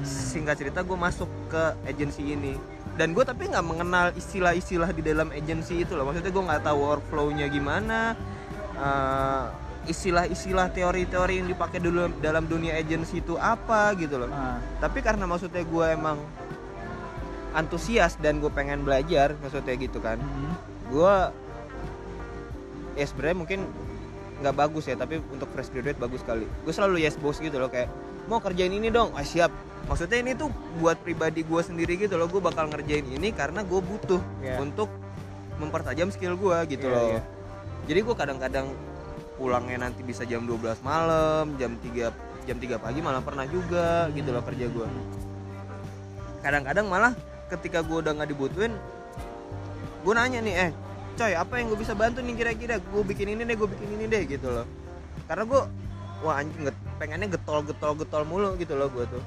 [0.03, 2.55] Singkat cerita gue masuk ke agency ini.
[2.97, 6.07] Dan gue tapi nggak mengenal istilah-istilah di dalam agency itu loh.
[6.09, 8.17] Maksudnya gue nggak tahu workflow-nya gimana
[8.77, 9.45] eh,
[9.87, 14.27] istilah-istilah teori-teori yang dipakai dulu dalam dunia agency itu apa gitu loh.
[14.29, 14.59] Ah.
[14.83, 16.19] tapi karena maksudnya gue emang
[17.55, 20.53] antusias dan gue pengen belajar maksudnya gitu kan Hmm.
[20.91, 21.15] gue
[22.99, 23.59] ya sebenarnya mungkin
[24.43, 26.45] nggak bagus ya tapi untuk fresh graduate bagus sekali.
[26.61, 27.89] Gue selalu yes bos gitu loh kayak
[28.29, 29.09] mau kerjain ini dong?
[29.17, 29.49] Ah siap
[29.87, 33.79] maksudnya ini tuh buat pribadi gue sendiri gitu loh gue bakal ngerjain ini karena gue
[33.79, 34.59] butuh Iya.
[34.59, 34.91] untuk
[35.57, 37.07] mempertajam skill gue gitu Iya, loh.
[37.09, 37.21] iya.
[37.87, 38.67] jadi gue kadang-kadang
[39.39, 42.11] pulangnya nanti bisa jam 12 malam jam 3
[42.43, 44.87] jam 3 pagi malah pernah juga gitu loh kerja gue
[46.41, 47.13] kadang-kadang malah
[47.47, 48.73] ketika gue udah nggak dibutuhin
[50.03, 50.71] gue nanya nih eh
[51.17, 52.77] coy apa yang gue bisa bantu nih kira-kira?
[52.77, 54.69] Gue bikin ini deh gue bikin ini deh gitu loh.
[55.25, 55.61] Karena gue
[56.21, 56.69] wah anjing
[57.01, 59.23] pengennya getol getol getol mulu gitu loh gue tuh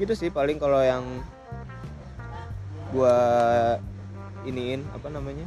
[0.00, 1.04] gitu sih paling kalau yang
[2.90, 3.16] gue
[4.48, 5.44] iniin apa namanya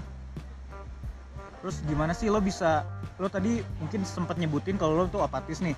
[1.63, 2.84] Terus gimana sih lo bisa
[3.16, 5.72] lo tadi mungkin sempat nyebutin kalau lo tuh apatis nih.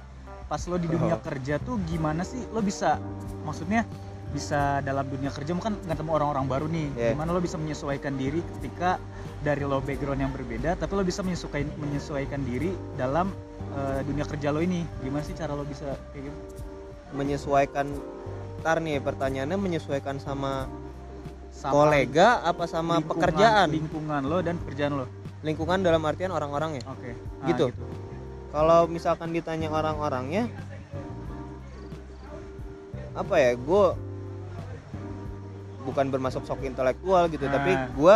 [0.49, 1.21] Pas lo di dunia Oh.
[1.21, 2.97] kerja tuh gimana sih lo bisa
[3.45, 3.85] maksudnya
[4.33, 6.89] bisa dalam dunia kerja kan ketemu orang-orang baru nih.
[6.97, 7.13] Yeah.
[7.13, 8.97] Gimana lo bisa menyesuaikan diri ketika
[9.45, 13.29] dari lo background yang berbeda tapi lo bisa menyesuaikan menyesuaikan diri dalam
[13.77, 14.89] eh, dunia kerja lo ini.
[15.05, 15.85] Gimana sih cara lo bisa
[16.17, 16.39] kayak gitu?
[17.13, 17.85] menyesuaikan
[18.65, 20.65] ntar nih pertanyaannya menyesuaikan sama,
[21.53, 25.05] Sama kolega apa sama lingkungan- pekerjaan lingkungan lo dan pekerjaan lo.
[25.39, 27.13] lingkungan dalam artian orang-orangnya Oke.
[27.13, 27.69] Ah, Gitu.
[28.49, 30.49] kalau misalkan ditanya orang-orangnya
[33.13, 33.85] apa ya gue
[35.85, 37.85] bukan bermasuk sok intelektual gitu tapi Ah.
[37.87, 38.15] gue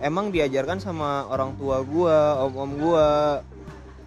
[0.00, 3.06] emang diajarkan sama orang tua gue om-om gue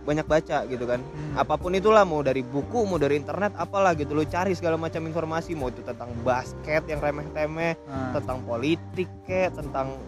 [0.07, 1.35] banyak baca gitu kan Hmm.
[1.35, 5.03] apa pun itulah mau dari buku mau dari internet apalah gitu lo cari segala macam
[5.03, 8.15] informasi mau itu tentang basket yang remeh-temeh Ah.
[8.15, 9.99] tentang politik kek tentang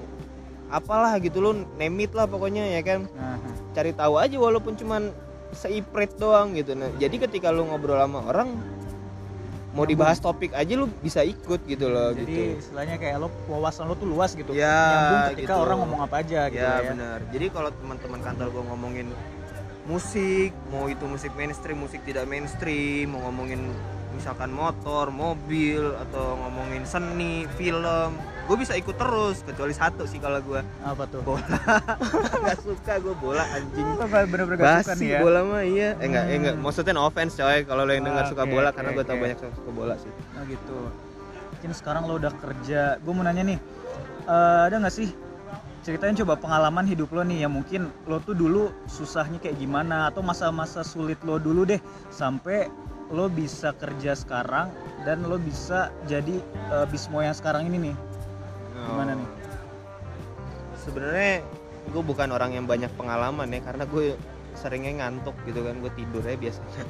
[0.70, 3.36] apalah gitu lo name it lah pokoknya ya kan Ah,
[3.70, 5.12] cari tahu aja walaupun cuman
[5.52, 8.56] seipret doang gitu nah jadi ketika lu ngobrol sama orang
[9.70, 9.90] mau Nyambung.
[9.92, 13.94] dibahas topik aja lu bisa ikut gitu loh Jadi gitu istilahnya kayak lo wawasan lo
[13.94, 14.50] tuh luas gitu.
[14.52, 15.62] Ya, Nyambung ketika gitu.
[15.62, 16.90] orang ngomong apa aja gitu ya, ya.
[16.90, 19.08] benar jadi kalau teman-teman kantor gua ngomongin
[19.90, 23.74] musik mau itu musik mainstream musik tidak mainstream mau ngomongin
[24.10, 28.14] misalkan motor mobil atau ngomongin seni film
[28.46, 31.22] gue bisa ikut terus kecuali satu sih kalau gua Apa tuh?
[31.22, 31.42] bola
[32.42, 33.86] nggak suka gue bola anjing
[34.28, 35.20] bener-bener gak suka nih ya.
[35.22, 35.90] bola mah iya.
[35.96, 36.56] Eh enggak, eh, enggak.
[36.58, 36.64] Hmm.
[36.66, 39.16] Maksudnya no offense coy kalau lo yang dengar Ah, suka bola oke, karena gue tau
[39.16, 39.22] oke.
[39.22, 40.12] banyak yang suka bola sih.
[40.34, 40.78] Nah gitu.
[41.54, 42.82] Mungkin sekarang lo udah kerja.
[43.00, 43.60] Gue mau nanya nih,
[44.26, 45.10] eh, ada nggak sih
[45.82, 50.20] ceritain coba pengalaman hidup lo nih yang mungkin lo tuh dulu susahnya kayak gimana atau
[50.20, 51.80] masa-masa sulit lo dulu deh
[52.12, 52.68] sampai
[53.10, 54.70] lo bisa kerja sekarang
[55.08, 56.38] dan lo bisa jadi
[56.70, 57.96] eh, Bismo yang sekarang ini nih.
[58.86, 59.28] Gimana nih?
[59.28, 59.34] Oh.
[60.80, 61.34] Sebenarnya
[61.90, 64.14] gue bukan orang yang banyak pengalaman ya karena gue
[64.54, 66.84] seringnya ngantuk gitu kan gue tidur ya biasanya.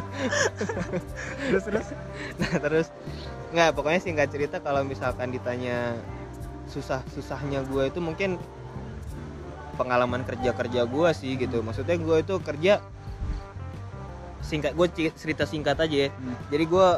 [1.50, 1.88] Terus terus.
[2.40, 2.88] nah terus
[3.50, 5.98] nggak pokoknya singkat cerita kalau misalkan ditanya
[6.70, 8.38] susah susahnya gue itu mungkin
[9.74, 11.60] pengalaman kerja kerja gue sih gitu.
[11.66, 12.80] Maksudnya gue itu kerja
[14.50, 16.10] singkat gue cerita singkat aja ya.
[16.10, 16.34] Hmm.
[16.50, 16.88] jadi gue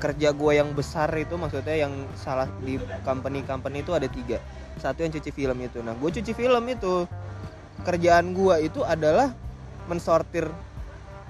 [0.00, 4.36] kerja gue yang besar itu maksudnya yang salah di company company itu ada tiga
[4.80, 7.08] satu yang cuci film itu nah gue cuci film itu
[7.84, 9.32] kerjaan gue itu adalah
[9.88, 10.48] mensortir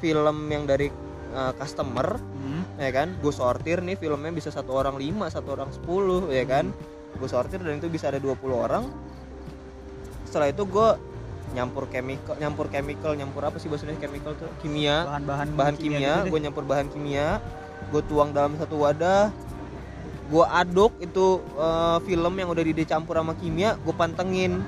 [0.03, 0.91] film yang dari
[1.35, 2.65] uh, customer Hmm.
[2.81, 6.73] ya kan gue sortir nih filmnya bisa satu orang lima satu orang sepuluh ya kan
[7.17, 8.85] gue sortir dan itu bisa ada 20 orang.
[10.29, 10.89] Setelah itu gue
[11.51, 14.51] nyampur chemical nyampur chemical nyampur apa sih bahasanya chemical tuh?
[14.63, 15.09] Kimia.
[15.09, 16.31] Bahan-bahan bahan kimia, gitu deh.
[16.31, 17.43] gue nyampur bahan kimia.
[17.91, 19.35] Gue tuang dalam satu wadah.
[20.31, 24.63] Gue aduk itu eh, film yang udah dicampur sama kimia gue pantengin.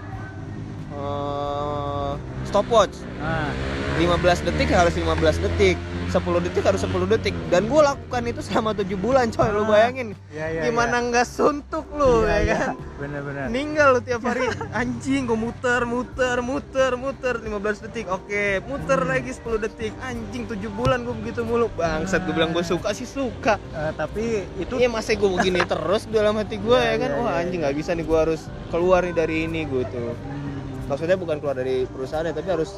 [0.93, 2.13] Eh,
[2.51, 2.99] stopwatch.
[3.23, 3.55] Nah,
[3.97, 5.79] 15 detik harus 15 detik
[6.13, 7.33] 10 detik harus 10 detik.
[7.49, 10.09] Dan gue lakukan itu selama tujuh bulan coy lu Ah, bayangin.
[10.29, 12.57] Iya, iya, gimana nggak suntuk lu Iya, ya iya.
[12.63, 12.75] kan?
[12.95, 13.45] Bener-bener.
[13.49, 14.45] meninggal lu tiap hari.
[14.77, 17.35] Anjing gue muter muter muter muter.
[17.41, 17.49] 15
[17.83, 18.45] detik oke.
[18.63, 19.93] Muter lagi 10 detik.
[19.99, 21.73] Anjing 7 bulan gue begitu mulu.
[21.73, 23.57] Bangsat gue bilang gue suka sih suka.
[23.73, 24.25] Eh, tapi
[24.57, 27.11] itu Iya masa gue begini terus dalam hati gue ya Iya, kan?
[27.11, 27.65] iya, wah iya, anjing iya.
[27.67, 30.13] nggak bisa nih gue harus keluar nih dari ini gue tuh.
[30.13, 32.77] Hmm, maksudnya bukan keluar dari perusahaannya tapi harus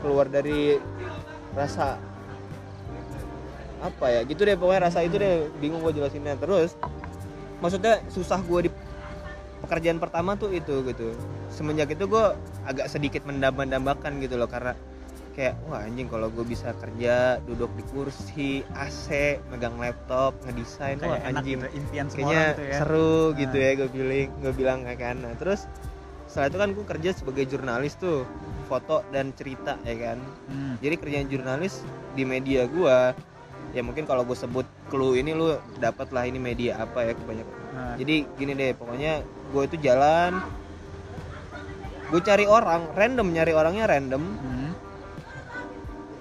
[0.00, 0.76] keluar dari
[1.54, 1.96] rasa
[3.84, 6.36] apa ya gitu deh pokoknya rasa itu deh bingung gue jelasinnya.
[6.38, 6.74] Terus
[7.62, 8.70] maksudnya susah gue di
[9.64, 11.16] pekerjaan pertama tuh itu gitu.
[11.48, 12.24] Semenjak itu gue
[12.68, 14.72] agak sedikit mendambakan gitu loh karena
[15.34, 21.18] kayak wah anjing kalau gue bisa kerja duduk di kursi AC megang laptop ngedesain wah
[21.18, 21.58] kayak enak anjing.
[21.58, 22.76] gitu, impian semua kayaknya gitu ya.
[22.78, 23.66] seru gitu Nah.
[23.66, 25.16] ya gue bilang gue bilang ya kan.
[25.18, 25.60] Nah, terus
[26.30, 28.22] setelah itu kan gue kerja sebagai jurnalis tuh
[28.64, 30.18] foto dan cerita ya kan?
[30.50, 30.74] Hmm.
[30.80, 31.84] jadi kerjaan jurnalis
[32.16, 33.12] di media gua
[33.74, 37.56] ya mungkin kalau gue sebut clue ini lu dapat lah ini media apa ya kebanyakan.
[37.74, 40.38] Nah, jadi gini deh pokoknya gue itu jalan
[42.14, 44.22] gue cari orang random nyari orangnya random.
[44.22, 44.70] Hmm,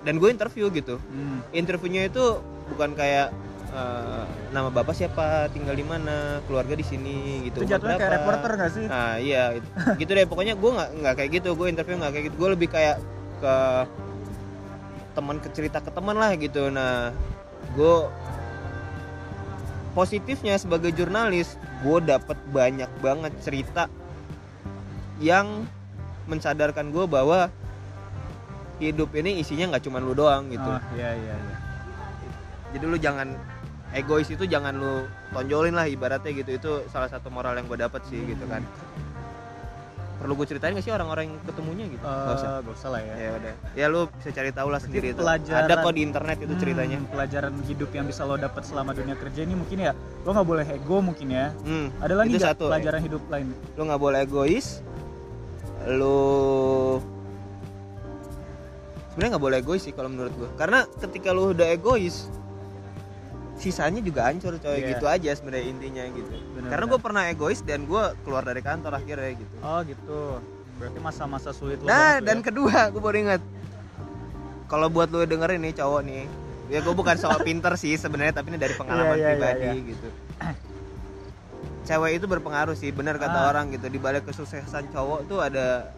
[0.01, 0.97] dan gue interview gitu.
[0.97, 1.45] Hmm.
[1.53, 2.41] interviewnya itu
[2.73, 3.29] bukan kayak
[3.73, 5.49] eh, nama bapak siapa?
[5.49, 6.39] Tinggal di mana?
[6.45, 7.65] Keluarga di sini gitu.
[7.65, 8.85] Itu jatuhnya kayak reporter gak sih?
[8.85, 9.67] nah iya itu.
[10.05, 10.25] gitu deh.
[10.29, 11.49] Pokoknya gue nggak nggak kayak gitu.
[11.57, 12.35] Gue interview nggak kayak gitu.
[12.37, 12.97] Gue lebih kayak
[13.41, 13.55] ke
[15.13, 16.69] teman ke cerita ke teman lah gitu.
[16.69, 17.11] Nah
[17.73, 17.95] gue
[19.93, 23.85] positifnya sebagai jurnalis gue dapet banyak banget cerita
[25.21, 25.69] yang
[26.25, 27.53] mensadarkan gue bahwa
[28.81, 30.65] hidup ini isinya nggak cuma lu doang gitu.
[30.65, 31.57] Oh, iya iya iya.
[32.73, 33.37] jadi lu jangan
[33.93, 36.51] egois itu jangan lu tonjolin lah ibaratnya gitu.
[36.51, 38.65] Itu salah satu moral yang gue dapet sih gitu kan.
[40.13, 41.99] Perlu gue ceritain gak sih orang-orang yang ketemunya gitu?
[41.99, 42.89] Usah Eh, gak usah.
[42.89, 43.13] lah ya.
[43.13, 43.53] ya udah.
[43.75, 45.19] Ya lu bisa cari tahu lah sendiri itu.
[45.19, 46.97] pelajaran- ada kok di internet itu ceritanya.
[46.97, 50.47] Hmm, pelajaran hidup yang bisa lo dapat selama dunia kerja ini mungkin ya lo nggak
[50.47, 51.51] boleh ego mungkin ya.
[51.59, 53.47] hmm, Ada lagi nggak satu pelajaran hidup lain?
[53.51, 54.67] lu nggak boleh egois.
[55.85, 56.17] Lu
[59.09, 62.31] sebenarnya nggak boleh egois sih kalau menurut gue karena ketika lu udah egois
[63.63, 64.87] sisanya juga hancur coy Iya.
[64.91, 68.91] gitu aja sebenarnya intinya gitu Bener, karena gue pernah egois dan gue keluar dari kantor
[68.93, 70.19] akhirnya gitu Oh gitu.
[70.75, 71.87] Berarti masa-masa sulit lo.
[71.87, 72.43] nah dan ya.
[72.43, 73.41] kedua gue baru ingat
[74.65, 76.23] kalau buat lu dengerin nih cowok nih
[76.67, 79.63] ya gue bukan soal pinter sih sebenarnya tapi ini dari pengalaman Iya, iya, iya, pribadi
[79.63, 79.87] iya.
[79.87, 80.07] gitu
[81.83, 83.49] cewek itu berpengaruh sih benar kata Ah.
[83.49, 85.91] orang gitu di balik kesuksesan cowok tuh ada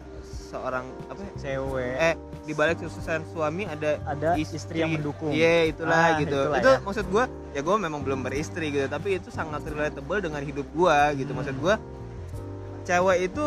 [0.46, 1.32] seorang apa ya?
[1.36, 5.30] cewek eh di balik kesuksesan suami ada ada istri, yang mendukung.
[5.30, 6.78] iya itulah Ah, gitu itulah itu ya.
[6.80, 10.96] maksud gue ya gue memang belum beristri gitu tapi itu sangat relatable dengan hidup gue
[11.18, 11.38] gitu Hmm.
[11.42, 11.74] maksud gue
[12.84, 13.44] cewek itu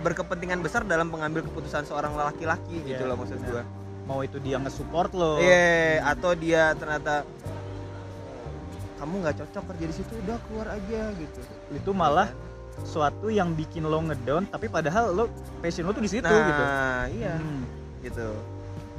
[0.00, 3.62] berkepentingan besar dalam mengambil keputusan seorang laki-laki gitu Iya, loh maksud gue
[4.02, 5.38] Mau itu dia nge-support lo.
[5.38, 7.22] iya atau dia ternyata
[8.96, 12.28] kamu nggak cocok kerja di situ udah keluar aja gitu Itu malah
[12.82, 15.24] suatu yang bikin lo ngedown tapi padahal lo
[15.60, 16.62] passion lo tuh di situ nah gitu.
[17.16, 17.62] iya Hmm,
[18.00, 18.28] gitu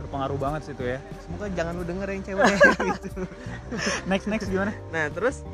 [0.02, 1.00] berpengaruh banget situ ya.
[1.22, 2.46] semoga jangan lu denger yang cewek
[2.98, 3.22] gitu
[4.10, 4.74] Next next gimana?
[4.90, 5.46] Nah terus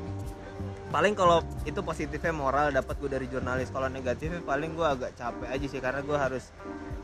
[0.88, 5.48] paling kalau itu positifnya moral dapat gue dari jurnalis kalau negatifnya paling gue agak capek
[5.52, 6.48] aja sih karena gue harus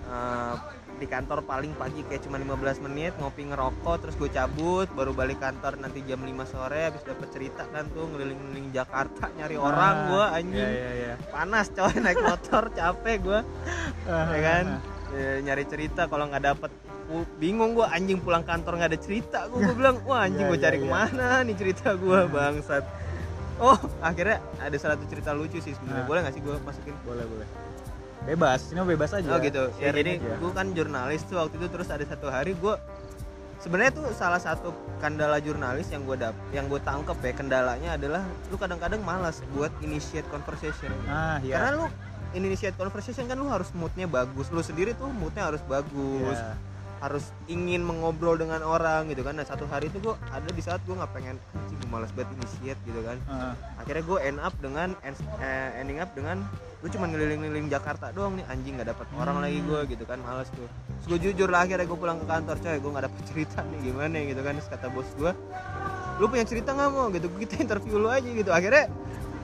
[0.08, 0.56] eh,
[1.04, 5.36] di kantor paling pagi kayak cuma 15 menit ngopi ngerokok terus gue cabut baru balik
[5.38, 10.08] kantor nanti jam 5 sore habis dapat cerita kan tuh ngeliling-ngeliling Jakarta nyari orang Ah,
[10.08, 11.14] gue anjing Iya iya iya.
[11.28, 13.40] panas coy naik motor capek gue
[14.06, 14.66] Ah, ya kan
[15.14, 16.72] Ya, nyari cerita kalau nggak dapet
[17.38, 20.72] bingung gue anjing pulang kantor nggak ada cerita gue bilang wah anjing Iya, gue cari
[20.72, 20.88] iya, iya.
[20.88, 22.84] ke mana nih cerita gue bangsat
[23.60, 26.08] oh akhirnya ada satu cerita lucu sih sebenarnya Nah.
[26.08, 27.48] boleh nggak sih gue masukin Boleh boleh.
[28.24, 29.28] Bebas, ini bebas aja.
[29.28, 30.34] oh gitu ya Sharing jadi aja.
[30.40, 32.76] gue kan jurnalis tuh waktu itu terus ada satu hari gue
[33.60, 38.24] sebenarnya tuh salah satu kendala jurnalis yang gue dap yang gue tangkep ya kendalanya adalah
[38.48, 41.60] lu kadang-kadang malas buat initiate conversation Ah iya.
[41.60, 41.86] karena lu
[42.34, 46.56] initiate conversation kan lu harus moodnya bagus lu sendiri tuh moodnya harus bagus Iya.
[47.04, 50.80] Harus ingin mengobrol dengan orang gitu kan nah satu hari itu gue ada di saat
[50.82, 51.36] gue nggak pengen
[51.68, 55.70] sih gue malas banget initiate gitu kan Ah, akhirnya gue end up dengan end- eh,
[55.78, 56.48] ending up dengan
[56.80, 59.44] lu cuma ngeliling-ngeliling Jakarta doang nih anjing nggak dapat orang Hmm.
[59.44, 62.56] lagi gue gitu kan malas tuh terus gue jujur lah akhirnya gue pulang ke kantor
[62.58, 65.32] coy gue nggak dapet cerita nih gimana gitu kan terus kata bos gue
[66.14, 68.88] lu punya cerita nggak mau gitu kita interview lu aja gitu akhirnya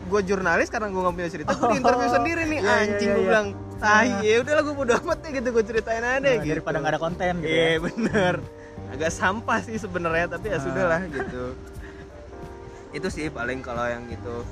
[0.06, 2.14] gue jurnalis karena gue nggak punya cerita gue interview Oh.
[2.14, 3.30] sendiri nih Iya, iya, anjing iya, gue iya.
[3.30, 3.48] bilang
[3.82, 4.04] Ah.
[4.20, 7.02] ya udahlah gue bodo amat deh gitu gue ceritain aja nah, gitu daripada nggak ada
[7.02, 7.78] konten gitu Iya ya.
[7.80, 8.34] bener
[8.90, 10.62] agak sampah sih sebenarnya tapi ya Ah.
[10.62, 11.44] sudah lah gitu
[12.90, 14.44] itu sih paling kalau yang gitu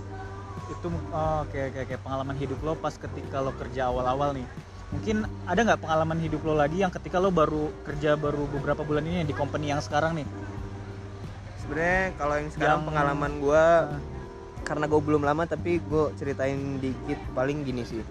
[0.67, 4.43] Itu oh, oke oke oke pengalaman hidup lo pas ketika lo kerja awal-awal nih.
[4.87, 9.03] mungkin ada nggak pengalaman hidup lo lagi yang ketika lo baru kerja baru beberapa bulan
[9.03, 10.27] ini di company yang sekarang nih
[11.57, 13.99] sebenarnya kalau yang sekarang Yang- pengalaman gua Ah.
[14.63, 18.03] karena gue belum lama tapi gue ceritain dikit paling gini sih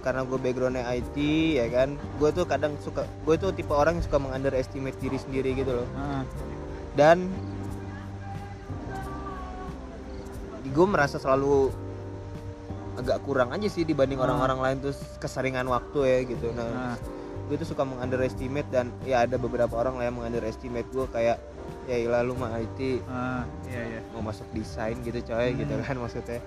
[0.00, 1.16] karena gue backgroundnya IT
[1.58, 1.94] ya kan?
[2.16, 5.88] Gue tuh kadang suka gue tuh tipe orang yang suka mengunderestimate diri sendiri gitu loh.
[6.94, 7.30] Dan
[10.68, 11.72] gue merasa selalu
[12.98, 16.50] agak kurang aja sih dibanding orang-orang lain terus keseringan waktu ya gitu.
[16.58, 16.94] Ah, nah
[17.48, 21.40] gue tuh suka mengunderestimate dan ya ada beberapa orang lah yang mengunderestimate gue kayak
[21.88, 24.00] ya ilah lu mah IT ah, iya iya.
[24.12, 25.60] mau masuk desain gitu coy Hmm.
[25.64, 26.40] gitu kan maksudnya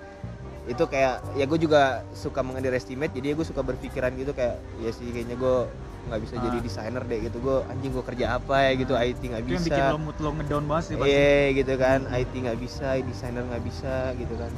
[0.62, 5.10] itu kayak ya gue juga suka mengunderestimate jadi gue suka berpikiran gitu kayak ya sih
[5.10, 5.56] kayaknya gue
[6.02, 6.42] nggak bisa Ah.
[6.50, 7.38] jadi desainer deh gitu.
[7.38, 8.70] Gue anjing gue kerja apa ya?
[8.74, 9.70] gitu IT nggak itu yang bisa.
[9.70, 11.10] bikin lo mood lo ngedown banget sih pasti.
[11.14, 12.00] Iya gitu kan.
[12.10, 14.50] IT nggak bisa desainer nggak bisa gitu kan.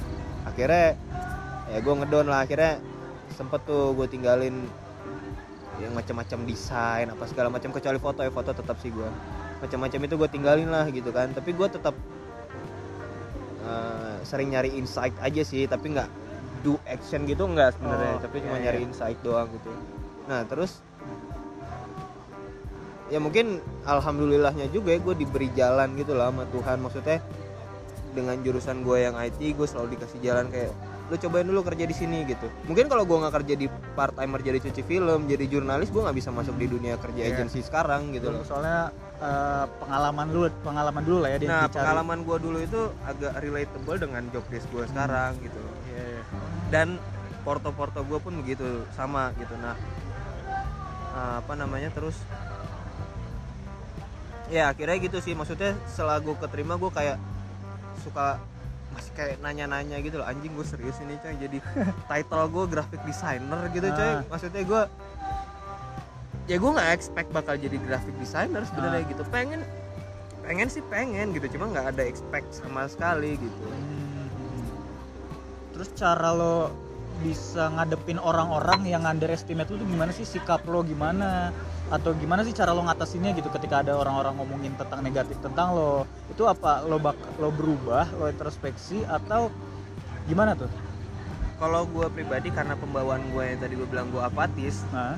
[0.45, 0.87] Akhirnya
[1.69, 2.49] ya gue ngedown lah.
[2.49, 2.73] Akhirnya
[3.37, 4.57] sempet tuh gue tinggalin
[5.85, 9.09] yang macam-macam desain apa segala macam kecuali foto ya foto tetap sih gue
[9.59, 11.29] macam-macam itu gue tinggalin lah gitu kan.
[11.33, 11.93] Tapi gue tetap
[13.65, 16.09] eh, sering nyari insight aja sih tapi nggak
[16.65, 18.15] do action gitu nggak sebenarnya.
[18.17, 18.87] Oh, tapi cuma iya, nyari iya.
[18.89, 19.71] insight doang gitu.
[20.29, 20.81] Nah terus
[23.13, 26.77] ya mungkin alhamdulillahnya juga ya gue diberi jalan gitu lah sama Tuhan.
[26.81, 27.19] Maksudnya
[28.17, 30.73] dengan jurusan gue yang IT gue selalu dikasih jalan kayak
[31.05, 32.49] lu cobain dulu kerja di sini gitu.
[32.65, 36.17] Mungkin kalau gue nggak kerja di part timer jadi cuci film jadi jurnalis gue nggak
[36.17, 37.37] bisa masuk di dunia kerja Iya.
[37.37, 38.41] agensi sekarang gitu loh.
[38.41, 38.89] Soalnya
[39.21, 41.77] eh, pengalaman dulu pengalaman dulu lah ya dia nah dicari.
[41.77, 45.75] pengalaman gue dulu itu agak relatable dengan job desk gue sekarang gitu loh.
[45.93, 46.23] Iya, iya.
[46.73, 46.89] dan
[47.45, 48.65] porto-porto gue pun begitu
[48.97, 49.53] sama gitu.
[49.61, 49.77] Nah
[51.13, 52.17] eh, apa namanya terus
[54.49, 55.37] ya akhirnya gitu sih.
[55.37, 57.21] Maksudnya setelah gue keterima gue kayak
[58.01, 58.41] suka
[58.91, 61.59] masih kayak nanya-nanya gitu loh anjing gue serius ini coy jadi
[62.11, 64.21] title gue graphic designer gitu coy Ah.
[64.27, 64.83] maksudnya gue
[66.45, 69.09] ya gue nggak expect bakal jadi graphic designer sebenarnya Ah.
[69.09, 69.61] gitu pengen
[70.41, 74.69] pengen sih pengen gitu cuma nggak ada expect sama sekali gitu Hmm.
[75.73, 76.71] Terus cara lo
[77.17, 81.51] bisa ngadepin orang-orang yang underestimate lu tuh gimana sih sikap lo gimana
[81.95, 86.03] atau gimana sih cara lo ngatasinnya gitu ketika ada orang-orang ngomongin tentang negatif tentang lo?
[86.27, 86.83] Itu apa?
[86.83, 89.47] Lo bak lo berubah lo introspeksi atau
[90.27, 90.67] gimana tuh?
[91.55, 95.15] Kalau gue pribadi karena pembawaan gue yang tadi gue bilang gue apatis nah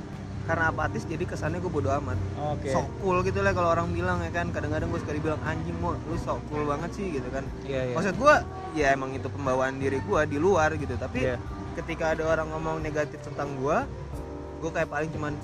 [0.47, 2.14] karena apatis jadi kesannya gue bodo amat.
[2.55, 2.70] Oke.
[2.70, 4.53] Sok cool gitu lah kalau orang bilang ya kan.
[4.53, 7.43] Kadang-kadang gue sekali bilang anjing mau lu sok cool banget sih gitu kan.
[7.64, 7.95] Iya iya.
[7.97, 8.35] Maksud gue
[8.77, 10.95] ya emang itu pembawaan diri gue di luar gitu.
[10.95, 11.41] Tapi Iya.
[11.81, 13.77] ketika ada orang ngomong negatif tentang gue
[14.61, 15.35] gue kayak paling cuman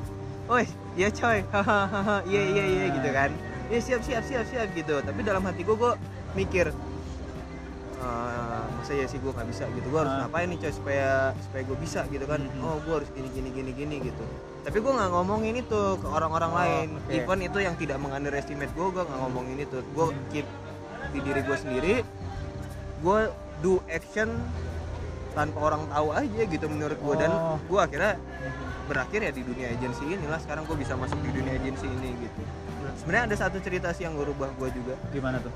[0.50, 1.38] Oi, iya coy,
[2.30, 3.30] iya iya iya gitu kan.
[3.68, 5.00] Iya siap siap siap siap gitu.
[5.00, 5.92] Tapi dalam hati gue, gue
[6.34, 6.68] mikir
[7.96, 9.86] "Eh, Masa ya sih gue gak bisa gitu?
[9.88, 10.26] Gue harus Ah.
[10.26, 12.42] ngapain nih coy supaya supaya gue bisa gitu kan?
[12.42, 12.60] Mhm.
[12.60, 14.24] Oh gue harus gini gini gini gini gitu.
[14.62, 16.88] Tapi gue gak ngomongin itu ke orang-orang Oh, lain.
[16.98, 17.14] oke.
[17.14, 19.78] Even itu yang tidak mengunderestimate gue, gue gak ngomongin itu.
[19.94, 20.46] Gue keep
[21.10, 21.94] di diri gue sendiri.
[22.98, 23.30] Gue
[23.60, 24.34] do action
[25.32, 27.56] tanpa orang tahu aja gitu menurut gue dan Oh.
[27.58, 28.12] gue akhirnya
[28.86, 30.38] berakhir ya di dunia agensi inilah.
[30.38, 32.40] Sekarang gue bisa masuk di dunia agensi ini gitu.
[33.02, 34.94] Sebenarnya ada satu cerita sih yang gue rubah gue juga.
[35.10, 35.52] Gimana tuh?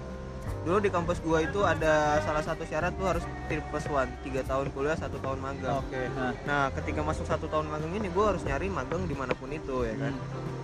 [0.66, 4.66] Dulu di kampus gue itu ada salah satu syarat tuh harus triple one tiga tahun
[4.74, 5.78] kuliah satu tahun magang.
[5.78, 6.34] Oke nah.
[6.42, 9.86] Nah ketika masuk satu tahun magang ini gue harus nyari magang di mana pun itu
[9.86, 10.14] ya kan?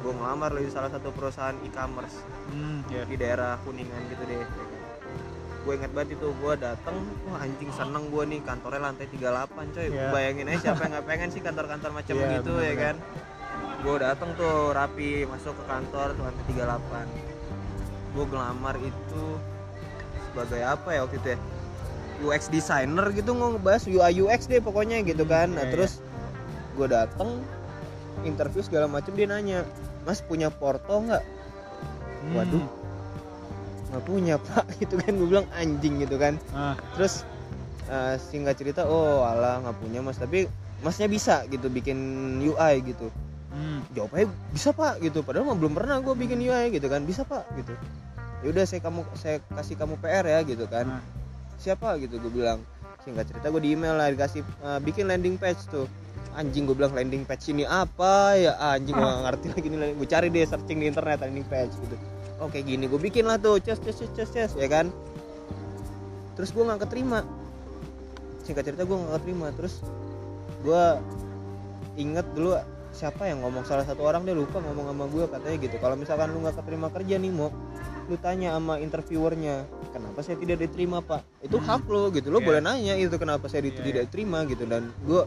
[0.02, 2.18] Gue ngelamar di salah satu perusahaan e-commerce
[2.50, 4.66] hmm ya di daerah kuningan gitu deh ya kan.
[5.62, 9.22] Gue inget banget itu gue dateng wah anjing seneng gue nih kantornya lantai 38
[9.70, 10.10] coy Iya.
[10.10, 12.78] bayangin aja siapa yang nggak pengen sih kantor-kantor macam Iya, begitu ya bener-bener.
[12.80, 12.96] kan
[13.78, 17.06] gue dateng tuh rapi masuk ke kantor tuh lantai 38
[18.12, 19.24] gue ngelamar itu
[20.24, 21.38] sebagai apa ya waktu itu ya
[22.22, 26.02] UX designer gitu ngebahas UI UX deh pokoknya gitu kan nah Iya, terus
[26.72, 27.38] gue dateng
[28.22, 29.62] interview segala macam dia nanya
[30.02, 31.22] mas punya porto nggak
[32.22, 32.38] Hmm.
[32.38, 32.62] Waduh.
[33.92, 35.12] Nggak punya pak gitu kan.
[35.12, 36.40] Gue bilang anjing gitu kan.
[36.56, 36.74] Ah.
[36.96, 37.28] Terus
[37.92, 40.16] eh, singkat cerita oh alah nggak punya mas.
[40.16, 40.48] Tapi
[40.80, 41.98] masnya bisa gitu bikin
[42.40, 43.12] UI gitu.
[43.52, 43.84] Hmm.
[43.92, 45.20] jawabnya bisa pak gitu.
[45.20, 47.04] Padahal mah belum pernah gue bikin UI gitu kan.
[47.04, 47.76] Bisa pak gitu.
[48.42, 50.88] Ya udah saya kamu saya kasih kamu PR ya gitu kan.
[50.88, 51.04] Ah.
[51.60, 52.00] siapa?
[52.00, 52.64] gitu gue bilang.
[53.04, 55.84] Singkat cerita gue di email lah dikasih eh, bikin landing page tuh.
[56.32, 58.40] Anjing gue bilang landing page ini apa?
[58.40, 61.76] Ya anjing gue gak ngerti lagi nih gue cari deh searching di internet landing page
[61.76, 61.96] gitu
[62.42, 62.84] oke gini.
[62.86, 63.62] Gue bikin lah tuh.
[63.62, 64.90] Ces ces ces ces ces ya kan?
[66.34, 67.22] Terus gue nggak keterima.
[68.42, 69.46] Singkat cerita gue nggak keterima.
[69.54, 69.74] Terus
[70.60, 70.84] gue
[71.96, 72.58] inget dulu
[72.92, 73.62] siapa yang ngomong.
[73.62, 75.76] Salah satu orang dia lupa ngomong sama gue katanya gitu.
[75.78, 77.50] Kalau misalkan lu nggak keterima kerja nih mau
[78.10, 79.62] lu tanya sama interviewernya
[79.94, 81.22] kenapa saya tidak diterima pak?
[81.38, 81.66] Itu Hmm.
[81.70, 82.34] hak lo gitu.
[82.34, 82.46] Lo Iya.
[82.50, 84.42] boleh nanya itu kenapa saya Iya, tidak diterima?
[84.42, 84.66] Gitu.
[84.66, 85.22] Dan gue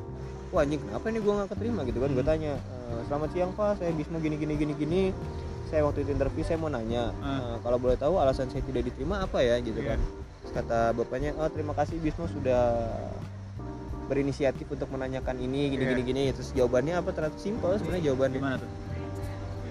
[0.51, 1.82] wah anjing kenapa nih gue nggak keterima?
[1.88, 2.09] Gitu kan.
[2.11, 2.32] Gue Hmm.
[2.36, 3.80] tanya "E, "Eh, selamat siang pak.
[3.80, 5.01] Saya Bismo gini gini gini gini
[5.66, 7.28] saya waktu itu interview saya mau nanya Ah.
[7.51, 9.57] "Eh, kalau boleh tahu alasan saya tidak diterima apa ya?
[9.57, 9.89] Gitu Iya.
[9.91, 9.99] kan.
[10.39, 12.86] Terus kata bapaknya oh terima kasih Bismo sudah
[14.05, 15.91] berinisiatif untuk menanyakan ini gini Iya.
[15.91, 16.24] gini gini.
[16.32, 17.09] Terus jawabannya apa?
[17.11, 18.38] Ternyata simpel sebenarnya jawabannya.
[18.38, 18.70] Gimana tuh?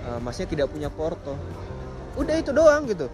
[0.05, 1.39] "Eh, masnya tidak punya porto.
[2.15, 3.07] Udah itu doang gitu.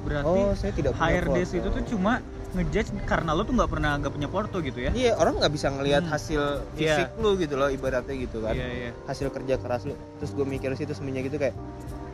[0.00, 1.58] Berarti oh saya tidak punya HRDs porto.
[1.60, 2.12] itu tuh cuma
[2.50, 4.90] ngejudge karena lo tuh nggak pernah nggak punya porto gitu ya?
[4.90, 6.12] Iya orang nggak bisa ngelihat Hmm.
[6.12, 8.54] hasil fisik lu gitu loh ibaratnya gitu kan.
[8.54, 8.90] Iya iya.
[9.04, 9.94] Hasil kerja keras lu.
[10.18, 11.54] Terus gue mikir situ semenjak itu kayak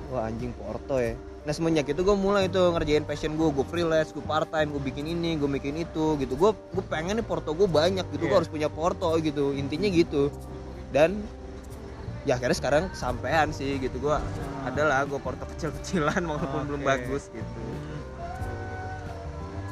[0.08, 1.14] wah anjing porto ya.
[1.42, 4.82] Nah semenjak itu gue mulai tuh ngerjain passion gue gue freelance gue part time gue
[4.82, 6.34] bikin ini gue bikin itu gitu.
[6.34, 8.22] Gue gue pengen nih porto gue banyak gitu.
[8.22, 8.38] Gue Iya.
[8.40, 9.50] harus punya porto gitu.
[9.52, 10.30] Intinya gitu.
[10.90, 11.22] Dan
[12.22, 13.98] ya akhirnya sekarang sampean sih gitu.
[14.00, 14.18] Gue
[14.62, 16.88] adalah gue porto kecil-kecilan walaupun belum Oke.
[16.88, 17.60] bagus gitu.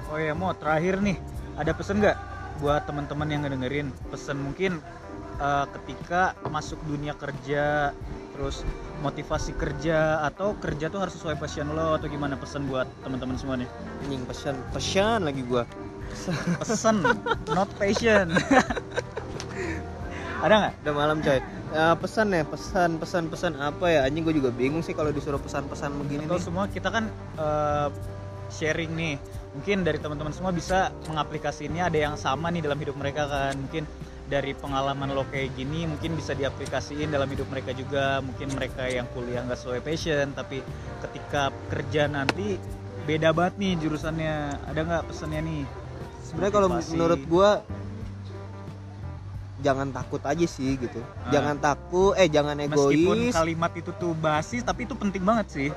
[0.09, 1.19] Oh ya mau terakhir nih.
[1.55, 2.19] Ada pesan nggak
[2.63, 3.91] buat teman-teman yang ngedengerin?
[4.11, 4.79] Pesan mungkin
[5.37, 7.91] eh, ketika masuk dunia kerja
[8.35, 8.67] terus
[9.01, 12.35] motivasi kerja atau kerja tuh harus sesuai passion lo atau gimana?
[12.35, 13.71] Pesan buat teman-teman semua nih.
[14.05, 15.63] Anjing pesan pesan lagi gue
[16.61, 17.03] pesan
[17.55, 18.35] not passion.
[20.45, 20.73] Ada nggak?
[20.85, 21.41] Udah malam coy.
[21.75, 24.01] Eh, pesan ya pesan pesan pesan apa ya?
[24.05, 26.45] Anjing gue juga bingung sih kalau disuruh pesan-pesan begini atau nih.
[26.45, 27.09] semua kita kan
[27.39, 27.89] eh,
[28.53, 29.15] sharing nih.
[29.55, 33.55] Mungkin dari teman-teman semua bisa mengaplikasinya ada yang sama nih dalam hidup mereka kan.
[33.57, 33.87] Mungkin
[34.35, 38.19] dari pengalaman lo kayak gini mungkin bisa diaplikasiin dalam hidup mereka juga.
[38.19, 40.59] Mungkin mereka yang kuliah nggak sesuai passion tapi
[41.07, 42.59] ketika kerja nanti
[43.07, 44.35] beda banget nih jurusannya.
[44.75, 45.63] Ada nggak pesannya nih?
[46.27, 47.51] Sebenarnya kalau menurut gua
[49.63, 51.01] jangan takut aja sih gitu.
[51.25, 51.31] Ah.
[51.33, 55.71] jangan takut eh jangan meskipun egois kalimat itu tuh basis tapi itu penting banget sih.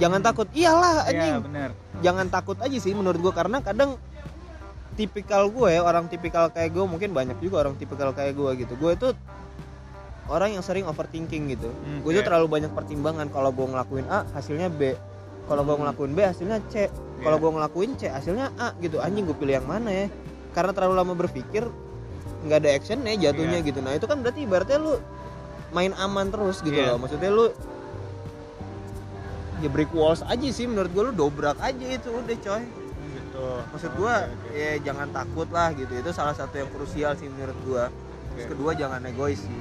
[0.00, 0.48] Jangan takut.
[0.56, 1.44] Iyalah ya anjing.
[1.44, 1.70] bener.
[2.00, 4.00] Jangan takut aja sih menurut gua karena kadang
[4.92, 8.74] tipikal gue orang tipikal kayak gue mungkin banyak juga orang tipikal kayak gue gitu.
[8.76, 9.08] Gue itu
[10.28, 11.68] orang yang sering overthinking gitu.
[11.68, 13.26] Hmm, gue tuh kayak- terlalu banyak pertimbangan.
[13.28, 14.92] Kalau gue ngelakuin A hasilnya B.
[15.48, 15.82] Kalau gue Hmm.
[15.82, 16.86] ngelakuin B hasilnya C.
[17.22, 17.42] Kalau Iya.
[17.42, 19.00] gue ngelakuin C hasilnya A gitu.
[19.00, 20.06] Anjing gue pilih yang mana ya?
[20.52, 21.64] Karena terlalu lama berpikir
[22.42, 23.66] nggak ada actionnya jatuhnya Iya.
[23.66, 23.78] gitu.
[23.80, 24.98] Nah itu kan berarti ibaratnya lu
[25.70, 26.94] main aman terus gitu Iya.
[26.94, 26.98] loh.
[27.00, 27.46] Maksudnya lu
[29.58, 31.02] ya brick walls aja sih menurut gue.
[31.02, 32.62] Lu dobrak aja itu udah coy
[33.32, 34.60] gitu maksud gua Oke, oke.
[34.60, 37.84] ya jangan takut lah gitu itu salah satu yang krusial sih menurut gua
[38.36, 38.52] terus Oke.
[38.52, 39.60] kedua jangan egois sih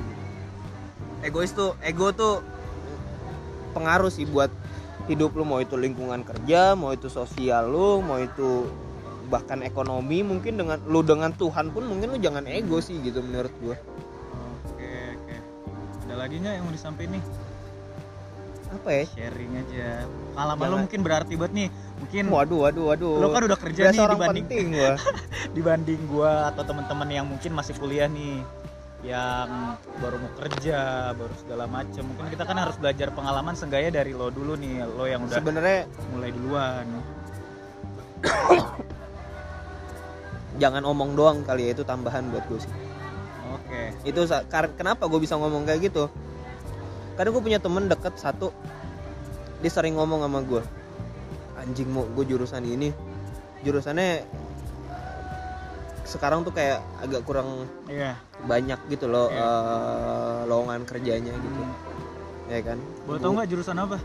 [1.23, 2.43] egois tuh ego tuh
[3.71, 4.51] pengaruh sih buat
[5.07, 8.67] hidup lu mau itu lingkungan kerja mau itu sosial lu mau itu
[9.31, 13.55] bahkan ekonomi mungkin dengan lu dengan Tuhan pun mungkin lu jangan ego sih gitu menurut
[13.63, 13.79] gua
[14.67, 15.35] Oke oke.
[16.03, 17.23] Ada lagi nggak yang mau disampaikan nih?
[18.71, 19.87] Apa ya Sharing aja.
[20.31, 21.67] Pengalaman lo mungkin berarti banget nih.
[22.01, 24.91] Mungkin waduh waduh waduh lo kan udah kerja Berasa nih orang dibanding penting gua
[25.51, 28.39] dibanding gua atau teman-teman yang mungkin masih kuliah nih
[29.01, 29.49] yang
[29.97, 32.05] baru mau kerja, baru segala macam.
[32.05, 35.89] Mungkin kita kan harus belajar pengalaman seenggaknya dari lo dulu nih, lo yang udah sebenarnya
[36.13, 36.85] mulai duluan.
[40.61, 42.71] jangan omong doang kali ya itu tambahan buat gue sih
[43.51, 43.81] Oke.
[44.05, 46.05] itu sa- kar- kenapa gue bisa ngomong kayak gitu
[47.13, 48.49] karena gue punya temen deket satu
[49.59, 50.63] dia sering ngomong sama gue
[51.57, 52.89] anjing mau gue jurusan ini
[53.61, 54.25] jurusannya
[56.03, 58.17] sekarang tuh kayak agak kurang Iya.
[58.43, 59.39] banyak gitu loh Iya.
[59.39, 61.61] eh, lowongan kerjanya gitu
[62.47, 63.97] ya kan Boleh tau nggak jurusan apa?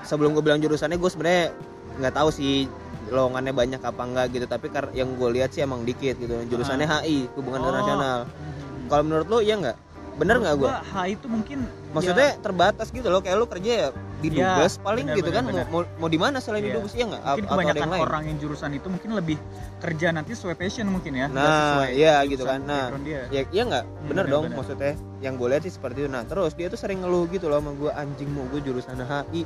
[0.00, 1.52] sebelum gue bilang jurusannya gue sebenarnya
[1.98, 2.64] nggak tahu sih
[3.10, 7.28] lowongannya banyak apa enggak gitu tapi yang gue lihat sih emang dikit gitu jurusannya HI
[7.34, 7.64] hubungan Oh.
[7.66, 8.86] internasional Hmm.
[8.88, 9.76] kalau menurut lo iya nggak
[10.12, 11.58] bener nggak gue H itu mungkin
[11.90, 13.88] maksudnya terbatas gitu loh kayak lu kerja ya
[14.20, 16.76] di Iya, dubes paling benar, gitu kan benar, mau, mau di mana selain di Iya.
[16.76, 19.36] dubes iya nggak mungkin A- kebanyakan yang lain orang yang jurusan itu mungkin lebih
[19.78, 22.60] kerja nanti sesuai passion mungkin ya Nah, iya gitu kan.
[22.60, 23.24] Nah, dia.
[23.28, 24.56] ya iya nggak Hmm, bener benar, dong benar.
[24.58, 27.58] maksudnya yang gue lihat sih seperti itu nah terus dia tuh sering ngeluh gitu loh
[27.58, 29.42] sama gue anjing mau gue jurusan HI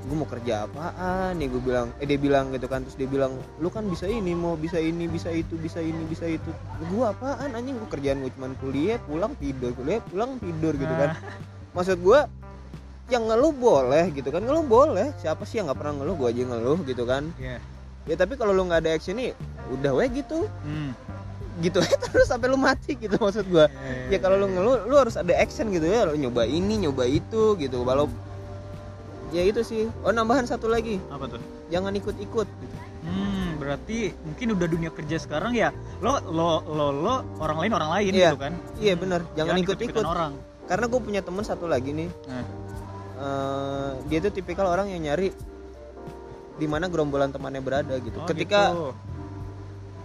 [0.00, 1.36] gue mau kerja apaan?
[1.36, 4.32] Nih gue bilang eh dia bilang gitu kan terus dia bilang lu kan bisa ini
[4.32, 6.50] mau bisa ini bisa itu bisa ini bisa itu.
[6.88, 7.76] Gue apaan anjing?
[7.76, 11.12] Gue kerjaan gue cuman kuliah pulang tidur kuliah pulang tidur gitu kan.
[11.12, 11.20] Nah,
[11.76, 12.20] maksud gue
[13.10, 15.12] yang ngeluh boleh gitu kan ngeluh boleh.
[15.20, 16.14] Siapa sih yang nggak pernah ngeluh?
[16.16, 17.28] Gue aja ngeluh gitu kan.
[17.36, 17.58] Iya.
[18.08, 19.36] ya tapi kalau lu nggak ada action nih
[19.68, 20.48] udah weh gitu.
[20.64, 20.96] Hmm.
[21.60, 23.68] gitu aja terus sampai lu mati gitu maksud gue
[24.08, 26.08] ya kalau lu ngeluh lu harus ada action gitu ya.
[26.08, 27.84] Lu nyoba ini nyoba itu gitu.
[27.84, 28.08] Walau
[29.30, 32.76] ya itu sih oh nambahan satu lagi apa tuh jangan ikut-ikut gitu.
[33.02, 35.68] hmm berarti mungkin udah dunia kerja sekarang ya
[35.98, 38.28] lo lo lo lo orang lain orang lain Iya.
[38.28, 40.32] gitu kan iya bener jangan ikut-ikut orang
[40.64, 42.44] karena gue punya temen satu lagi nih Nah.
[43.20, 45.28] Eh, dia tuh tipikal orang yang nyari
[46.56, 48.88] di mana gerombolan temannya berada gitu Oh, ketika gitu.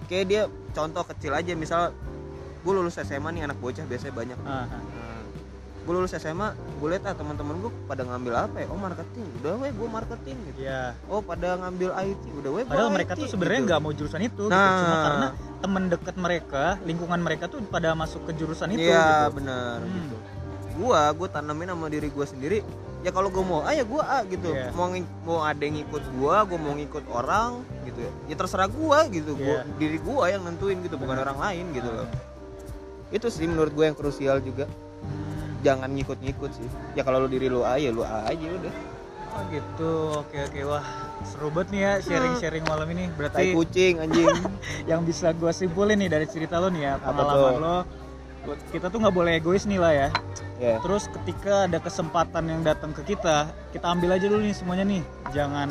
[0.05, 1.95] kayak dia contoh kecil aja misal
[2.59, 4.65] gue lulus SMA nih anak bocah biasanya banyak Ah, ah.
[4.67, 4.81] Nah,
[5.85, 9.53] gue lulus SMA gue liat ah teman-teman gue pada ngambil apa ya oh marketing udah
[9.61, 13.19] weh gue marketing gitu ya oh pada ngambil IT udah weh padahal gua mereka IT,
[13.21, 13.67] tuh sebenarnya gitu.
[13.69, 14.49] nggak mau jurusan itu gitu.
[14.49, 14.73] Nah.
[14.81, 15.27] cuma karena
[15.61, 19.93] temen deket mereka lingkungan mereka tuh pada masuk ke jurusan itu iya gitu benar Hmm.
[19.93, 20.17] gitu
[20.75, 22.59] gua gue tanamin sama diri gue sendiri
[22.99, 24.73] ya kalau gue mau A ya gue A gitu Iya.
[24.73, 24.89] mau
[25.21, 29.37] mau ada yang ngikut gua gue mau ngikut orang gitu ya ya terserah gua gitu
[29.37, 29.77] gua, Iya.
[29.77, 32.09] diri gua yang nentuin gitu bukan orang lain gitu loh
[33.13, 34.65] itu sih menurut gue yang krusial juga.
[35.65, 38.75] Jangan ngikut-ngikut sih ya kalau lu diri lu A ya lu A aja udah
[39.35, 40.85] Oh gitu, oke oke wah
[41.27, 43.11] seru banget nih ya sharing-sharing malam ini.
[43.11, 44.31] tai Berarti kucing anjing
[44.89, 47.77] yang bisa gue simpulin nih dari cerita lo nih ya pengalaman lo.
[48.71, 50.09] Kita tuh nggak boleh egois nih lah ya.
[50.55, 54.87] ya Terus ketika ada kesempatan yang datang ke kita, kita ambil aja dulu nih semuanya
[54.87, 55.03] nih.
[55.35, 55.67] Jangan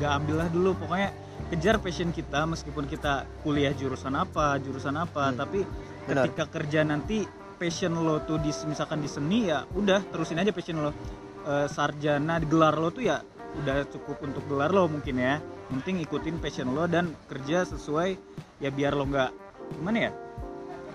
[0.00, 0.70] nggak ambil lah dulu.
[0.72, 1.12] Pokoknya
[1.52, 5.28] kejar passion kita meskipun kita kuliah jurusan apa, jurusan apa.
[5.28, 5.44] Hmm.
[5.44, 5.60] Tapi
[6.08, 6.24] Benar.
[6.24, 10.82] ketika kerja nanti passion lo tuh di misalkan di seni ya udah terusin aja passion
[10.82, 10.90] lo.
[11.44, 13.20] Eh, sarjana gelar lo tuh ya
[13.62, 15.38] udah cukup untuk gelar lo mungkin ya.
[15.70, 18.18] Penting ikutin passion lo dan kerja sesuai
[18.60, 19.30] ya biar lo nggak
[19.80, 20.23] gimana ya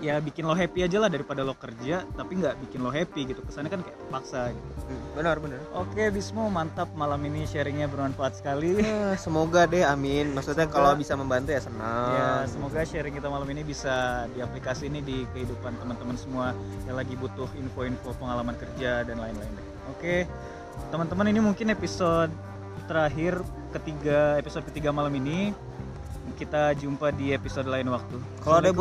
[0.00, 3.40] ya bikin lo happy aja lah daripada lo kerja tapi nggak bikin lo happy gitu.
[3.44, 4.68] Kesannya kan kayak paksa gitu.
[5.14, 5.60] benar benar.
[5.76, 8.80] Oke Bismo mantap malam ini sharingnya bermanfaat sekali.
[8.80, 10.32] Ya, semoga deh amin.
[10.32, 12.10] Maksudnya Semoga- kalau bisa membantu ya senang.
[12.16, 16.56] Ya semoga sharing kita malam ini bisa diaplikasi ini di kehidupan teman-teman semua
[16.88, 19.66] yang lagi butuh info-info pengalaman kerja dan lain-lain deh.
[19.92, 20.16] Oke
[20.88, 22.32] teman-teman ini mungkin episode
[22.88, 23.36] terakhir
[23.70, 25.52] ketiga episode ketiga malam ini.
[26.34, 28.16] Kita jumpa di episode lain waktu.
[28.40, 28.78] kalau ada yang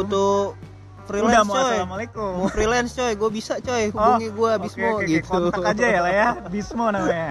[1.09, 2.31] Udah freelance mau coy assalamualaikum.
[2.37, 5.05] mau freelance coy gue bisa coy hubungi gue Oke, Bismo oke, oke.
[5.09, 7.29] gitu Kontak aja ya lah ya, Bismo namanya.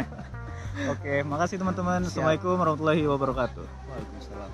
[0.91, 2.07] Oke, makasih teman-teman.
[2.07, 3.67] Assalamualaikum warahmatullahi wabarakatuh.
[3.67, 4.51] Waalaikumsalam